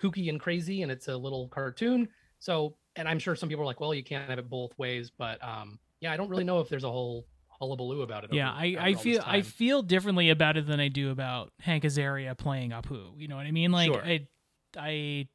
[0.00, 2.08] kooky and crazy and it's a little cartoon
[2.40, 5.08] so and i'm sure some people are like well you can't have it both ways
[5.16, 7.24] but um yeah i don't really know if there's a whole
[7.60, 10.88] hullabaloo about it Yeah, over- I, I feel I feel differently about it than I
[10.88, 13.12] do about Hank Azaria playing Apu.
[13.16, 13.70] You know what I mean?
[13.72, 14.02] Like Sure.
[14.04, 14.26] I
[14.76, 15.28] I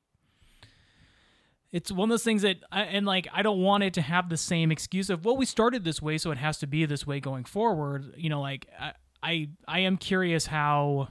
[1.72, 4.30] it's one of those things that I, and like I don't want it to have
[4.30, 7.06] the same excuse of well we started this way so it has to be this
[7.06, 8.14] way going forward.
[8.18, 11.10] You know, like I I, I am curious how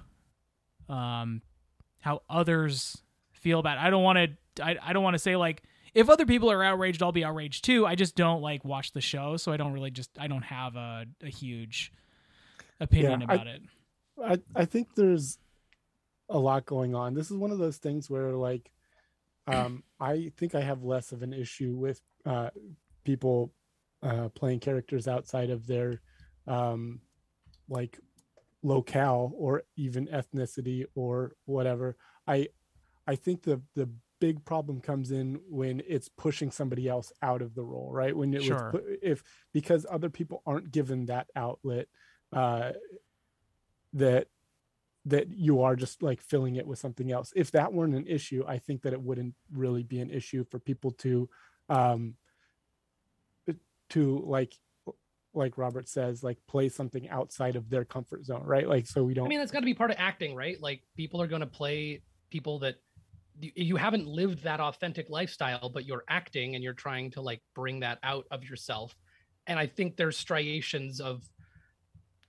[0.88, 1.42] um
[2.00, 3.02] how others
[3.32, 3.80] feel about it.
[3.82, 4.18] I don't want
[4.56, 5.62] to I, I don't want to say like
[5.94, 7.86] if other people are outraged I'll be outraged too.
[7.86, 10.76] I just don't like watch the show so I don't really just I don't have
[10.76, 11.92] a, a huge
[12.80, 13.62] opinion Yeah, I- about it.
[14.24, 15.38] I I think there's
[16.28, 17.14] a lot going on.
[17.14, 18.70] This is one of those things where like
[19.46, 22.50] um I think I have less of an issue with uh
[23.04, 23.52] people
[24.02, 26.00] uh playing characters outside of their
[26.46, 27.00] um
[27.68, 27.98] like
[28.62, 31.96] locale or even ethnicity or whatever.
[32.26, 32.48] I
[33.06, 33.88] I think the the
[34.20, 38.16] big problem comes in when it's pushing somebody else out of the role, right?
[38.16, 38.70] When it Sure.
[38.72, 41.88] was if because other people aren't given that outlet
[42.32, 42.72] uh
[43.94, 44.28] that
[45.06, 47.32] that you are just like filling it with something else.
[47.34, 50.58] If that weren't an issue, I think that it wouldn't really be an issue for
[50.58, 51.28] people to
[51.68, 52.14] um
[53.90, 54.54] to like
[55.34, 58.68] like Robert says, like play something outside of their comfort zone, right?
[58.68, 60.82] Like so we don't i mean that's got to be part of acting right like
[60.96, 62.76] people are going to play people that
[63.40, 67.42] you, you haven't lived that authentic lifestyle but you're acting and you're trying to like
[67.54, 68.94] bring that out of yourself
[69.46, 71.28] and i think there's striations of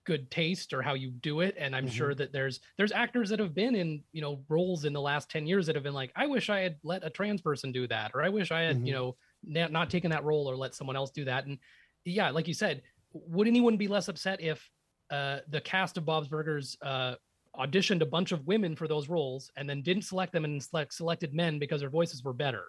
[0.06, 1.92] good taste or how you do it and i'm Mhm.
[1.94, 5.30] sure that there's there's actors that have been in you know roles in the last
[5.30, 7.86] 10 years that have been like i wish i had let a trans person do
[7.86, 8.94] that or i wish i had you Mhm.
[8.94, 11.60] know not, not taken that role or let someone else do that and
[12.06, 12.82] yeah like you said
[13.14, 14.68] would anyone be less upset if
[15.12, 17.16] uh the cast of bob's burgers uh
[17.58, 20.94] auditioned a bunch of women for those roles and then didn't select them and select
[20.94, 22.66] selected men because their voices were better.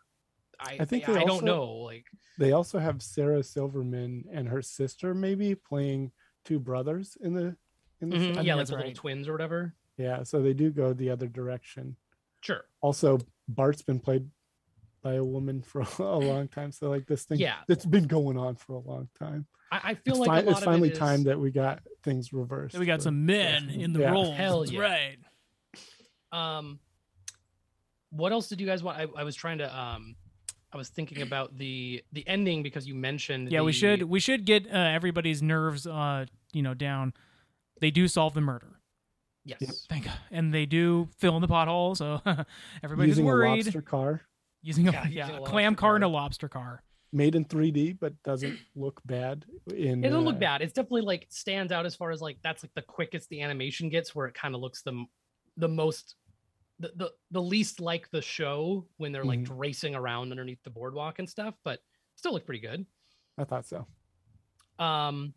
[0.59, 2.05] I I think I, they don't know like
[2.39, 6.13] they also have Sarah Silverman and her sister maybe playing
[6.45, 7.57] two brothers in the
[8.01, 9.75] in the Mhm, yeah like that's the little twins or whatever.
[9.97, 11.97] Yeah so they do go the other direction.
[12.41, 12.65] Sure.
[12.81, 13.19] Also
[13.49, 14.29] bart's been played
[15.03, 16.73] by a woman for a long time.
[16.73, 17.57] So like this thing, Yeah.
[17.69, 19.47] it's been going on for a long time.
[19.73, 21.39] I, I feel It's, like fi- a lot it's of finally it is, time that
[21.39, 22.77] we got things reversed.
[22.79, 24.11] we got for- some men in the Yeah.
[24.11, 24.37] roles.
[24.37, 24.81] Hell yeah.
[24.81, 25.17] right.
[26.33, 26.81] Um,
[28.11, 28.99] what else did you guys want?
[28.99, 30.17] I, I was trying to um,
[30.73, 33.51] I was thinking about the the ending because you mentioned.
[33.53, 37.13] Yeah, we should we should get uh, everybody's nerves uh you know down.
[37.81, 38.81] They do solve the murder.
[39.45, 39.87] Yes.
[39.89, 40.19] Thank God.
[40.31, 42.21] And they do fill in the pothole, so
[42.85, 43.65] everybody's using a worried.
[43.65, 44.21] lobster car
[44.63, 46.83] using a Yeah, yeah, using a a clam lobster car and a lobster car.
[47.13, 49.45] made in 3D, but doesn't look bad.
[49.75, 50.63] In It doesn't uh, look bad.
[50.63, 53.89] It's definitely like stands out as far as like that's like the quickest the animation
[53.89, 55.05] gets, where it kind of looks the
[55.57, 56.17] the most
[56.79, 59.59] the, the the least like the show when they're like Mhm.
[59.59, 61.81] racing around underneath the boardwalk and stuff, but
[62.17, 62.87] still look pretty good.
[63.37, 63.87] I thought so.
[64.79, 65.35] Um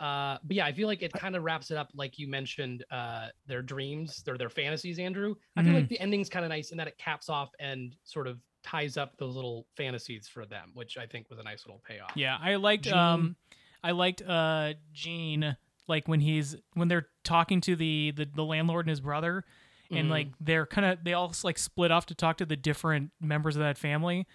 [0.00, 2.84] uh but yeah, I feel like it kind of wraps it up like you mentioned
[2.90, 5.34] uh their dreams, their their fantasies, Andrew.
[5.56, 5.76] I feel Mhm.
[5.76, 8.96] like the ending's kind of nice in that it caps off and sort of ties
[8.96, 12.12] up those little fantasies for them, which I think was a nice little payoff.
[12.16, 13.36] Yeah, I liked Gene- um
[13.82, 18.86] I liked uh Gene like when he's when they're talking to the the, the landlord
[18.86, 19.44] and his brother
[19.90, 20.10] and Mhm.
[20.10, 23.56] like they're kind of they all like split off to talk to the different members
[23.56, 24.26] of that family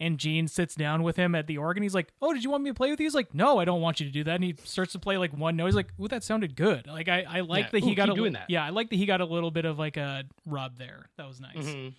[0.00, 1.82] and Gene sits down with him at the organ.
[1.82, 3.64] He's like, "Oh, did you want me to play with you?" He's like, "No, I
[3.64, 5.66] don't want you to do that." And he starts to play like one note.
[5.66, 7.70] He's like, "Ooh, that sounded good." Like I I like Yeah.
[7.72, 8.48] that he Ooh, got a doing that.
[8.48, 11.10] Yeah, I like that he got a little bit of like a rub there.
[11.18, 11.56] That was nice.
[11.56, 11.94] Mhm.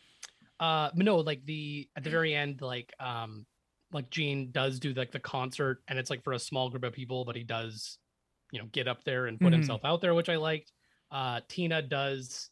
[0.60, 3.46] Uh, but no, like the at the very end, like um,
[3.92, 6.94] like Gene does do like the concert, and it's like for a small group of
[6.94, 7.98] people, but he does,
[8.52, 9.54] you know, get up there and put Mhm.
[9.58, 10.72] himself out there, which I liked.
[11.12, 12.50] Uh, Tina does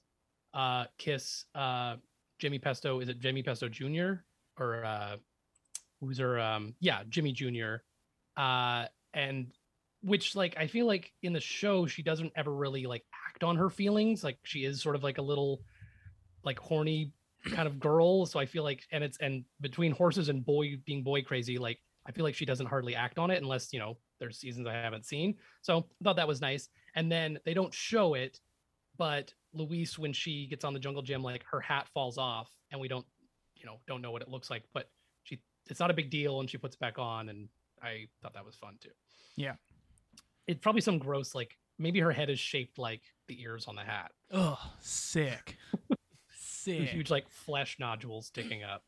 [0.54, 1.97] uh kiss uh
[2.39, 3.00] Jimmy Pesto.
[3.02, 4.14] Is it Jimmy Pesto Jr.
[4.58, 5.18] or uh,
[6.00, 6.39] who's her?
[6.39, 7.76] Um, yeah, Jimmy Jr.
[8.38, 9.52] Uh, and
[10.02, 13.58] which like I feel like in the show she doesn't ever really like act on
[13.58, 14.24] her feelings.
[14.24, 15.62] Like she is sort of like a little
[16.43, 17.14] like horny
[17.52, 18.26] kind of girl.
[18.26, 21.80] So I feel like and it's and between horses and boy being boy crazy, like
[22.08, 24.74] I feel like she doesn't hardly act on it unless, you know, there's seasons I
[24.74, 25.36] haven't seen.
[25.62, 26.70] So I thought that was nice.
[26.95, 28.39] And then they don't show it,
[28.97, 32.82] but Louise, when she gets on the jungle gym, like her hat falls off and
[32.82, 33.06] we don't,
[33.56, 34.89] you know, don't know what it looks like, but
[35.70, 37.47] it's not a big deal and she puts it back on and
[37.82, 38.89] I thought that was fun too.
[39.36, 39.53] Yeah.
[40.47, 43.84] It's probably some gross like maybe her head is shaped like the ears on the
[43.84, 44.11] hat.
[44.32, 45.57] Oh, sick.
[46.41, 46.89] Sick.
[46.89, 48.84] Huge like flesh nodules sticking up.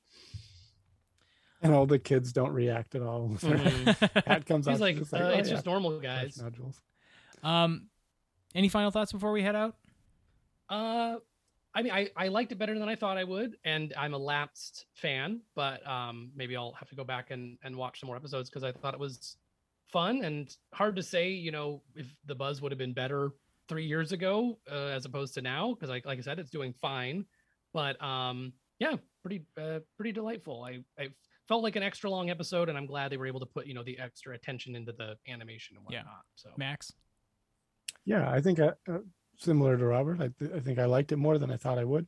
[1.61, 3.27] And all the kids don't react at all.
[3.27, 4.25] when their Mhm.
[4.27, 4.71] Hat comes out.
[4.71, 6.03] He's like, just uh, oh, it's yeah, just normal, flesh
[6.35, 6.41] guys.
[6.41, 6.81] nodules.
[7.43, 7.87] um
[8.55, 9.75] any final thoughts before we head out?
[10.67, 11.17] Uh,
[11.73, 14.17] I mean, I, I liked it better than I thought I would, and I'm a
[14.17, 18.17] lapsed fan, but um, maybe I'll have to go back and, and watch some more
[18.17, 19.37] episodes because I thought it was
[19.91, 23.31] fun and hard to say, you know, if the buzz would have been better
[23.69, 26.73] three years ago uh, as opposed to now, because like like I said, it's doing
[26.81, 27.25] fine.
[27.73, 30.63] But um, yeah, pretty uh, pretty delightful.
[30.63, 31.09] I I
[31.47, 33.73] felt like an extra long episode, and I'm glad they were able to put you
[33.73, 35.99] know the extra attention into the animation and Yeah.
[35.99, 36.23] whatnot.
[36.35, 36.91] So Max.
[38.05, 38.99] Yeah, I think uh, uh,
[39.41, 40.21] similar to Robert.
[40.21, 42.07] I, th- I think I liked it more than I thought I would.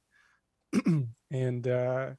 [1.31, 2.09] and uh,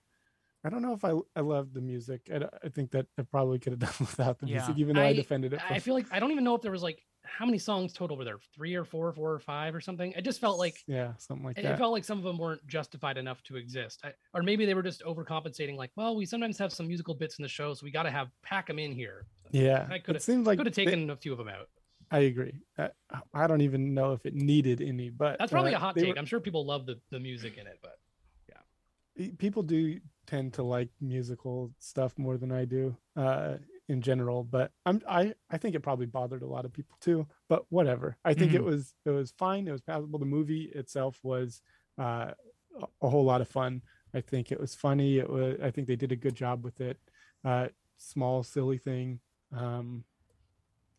[0.64, 2.22] I don't know if I I loved the music.
[2.32, 4.58] I, I think that I probably could have done without the Yeah.
[4.58, 5.60] music, even though I, I- defended it.
[5.70, 8.18] I feel like I don't even know if there was like how many songs total
[8.18, 8.36] were there?
[8.54, 10.12] Three or four, four or five or something.
[10.12, 11.78] It just felt like yeah, something like it that.
[11.78, 14.82] felt like some of them weren't justified enough to exist, I, or maybe they were
[14.82, 15.74] just overcompensating.
[15.76, 18.10] Like, well, we sometimes have some musical bits in the show, so we got to
[18.10, 19.24] have pack them in here.
[19.52, 21.68] yeah, I coulda- seemed like Could have they- taken a few of them out.
[22.10, 22.60] I agree.
[22.78, 22.90] I,
[23.32, 26.08] I don't even know if it needed any, but That's probably uh, a hot take.
[26.10, 27.98] were- I'm sure people love the the music in it, but
[28.48, 33.56] yeah, people do tend to like musical stuff more than I do uh
[33.90, 37.26] in general but I'm I I think it probably bothered a lot of people too
[37.48, 38.16] but whatever.
[38.24, 38.66] I think it Mm-hmm.
[38.70, 39.68] was it was fine.
[39.68, 40.18] It was passable.
[40.18, 41.60] The movie itself was
[41.98, 42.32] uh
[42.80, 43.82] a- a whole lot of fun.
[44.14, 45.18] I think it was funny.
[45.18, 46.98] It was I think they did a good job with it.
[47.44, 47.68] Uh
[47.98, 49.20] small silly thing
[49.52, 50.04] um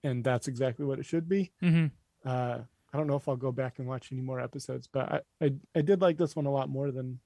[0.06, 1.88] and that's exactly what it should be Mm-hmm.
[2.30, 2.60] uh
[2.94, 5.54] I don't know if I'll go back and watch any more episodes, but I, I
[5.76, 7.20] I did like this one a lot more than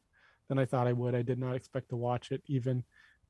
[0.48, 1.14] than I thought I would.
[1.14, 2.84] I did not expect to watch it even,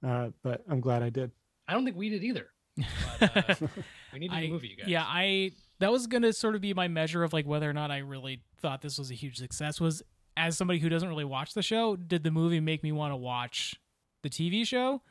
[0.08, 1.32] uh, but I'm glad I did.
[1.68, 2.48] I don't think we did either.
[3.20, 3.68] But, uh,
[4.14, 4.88] we need a I- new movie, you guys.
[4.88, 7.92] Yeah, I that was gonna sort of be my measure of like whether or not
[7.92, 9.82] I really thought this was a huge success.
[9.82, 10.02] Was
[10.38, 13.18] as somebody who doesn't really watch the show, did the movie make me want to
[13.18, 13.76] watch
[14.24, 15.02] the TV show?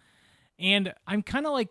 [0.59, 1.69] And I'm kind of like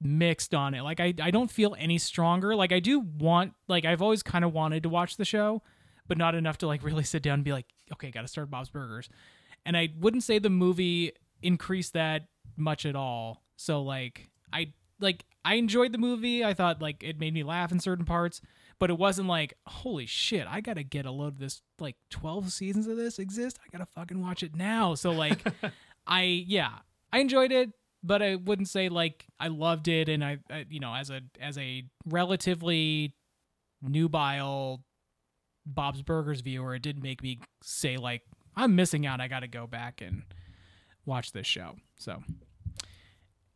[0.00, 0.82] mixed on it.
[0.82, 2.54] Like I I don't feel any stronger.
[2.54, 5.62] Like I do want like I've always kind of wanted to watch the show,
[6.06, 8.50] but not enough to like really sit down and be like, okay, got to start
[8.50, 9.08] Bob's Burgers.
[9.66, 11.12] And I wouldn't say the movie
[11.42, 13.42] increased that much at all.
[13.56, 16.44] So like I like I enjoyed the movie.
[16.44, 18.40] I thought like it made me laugh in certain parts,
[18.78, 21.96] but it wasn't like holy shit, I got to get a load of this like
[22.10, 23.58] 12 seasons of this exist.
[23.64, 24.94] I got to fucking watch it now.
[24.94, 25.42] So like
[26.06, 26.70] I yeah,
[27.12, 27.70] I enjoyed it,
[28.04, 30.08] but I wouldn't say like I loved it.
[30.08, 33.14] And I, I you know, as a as a relatively
[33.82, 34.84] nubile
[35.66, 38.22] Bob's Burgers viewer, it did make me say like
[38.54, 39.20] I'm missing out.
[39.20, 40.22] I got to go back and
[41.06, 41.76] watch this show.
[41.96, 42.22] So,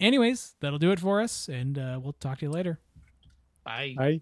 [0.00, 2.80] anyways, that'll do it for us, and uh, we'll talk to you later.
[3.64, 3.94] Bye.
[3.98, 4.20] I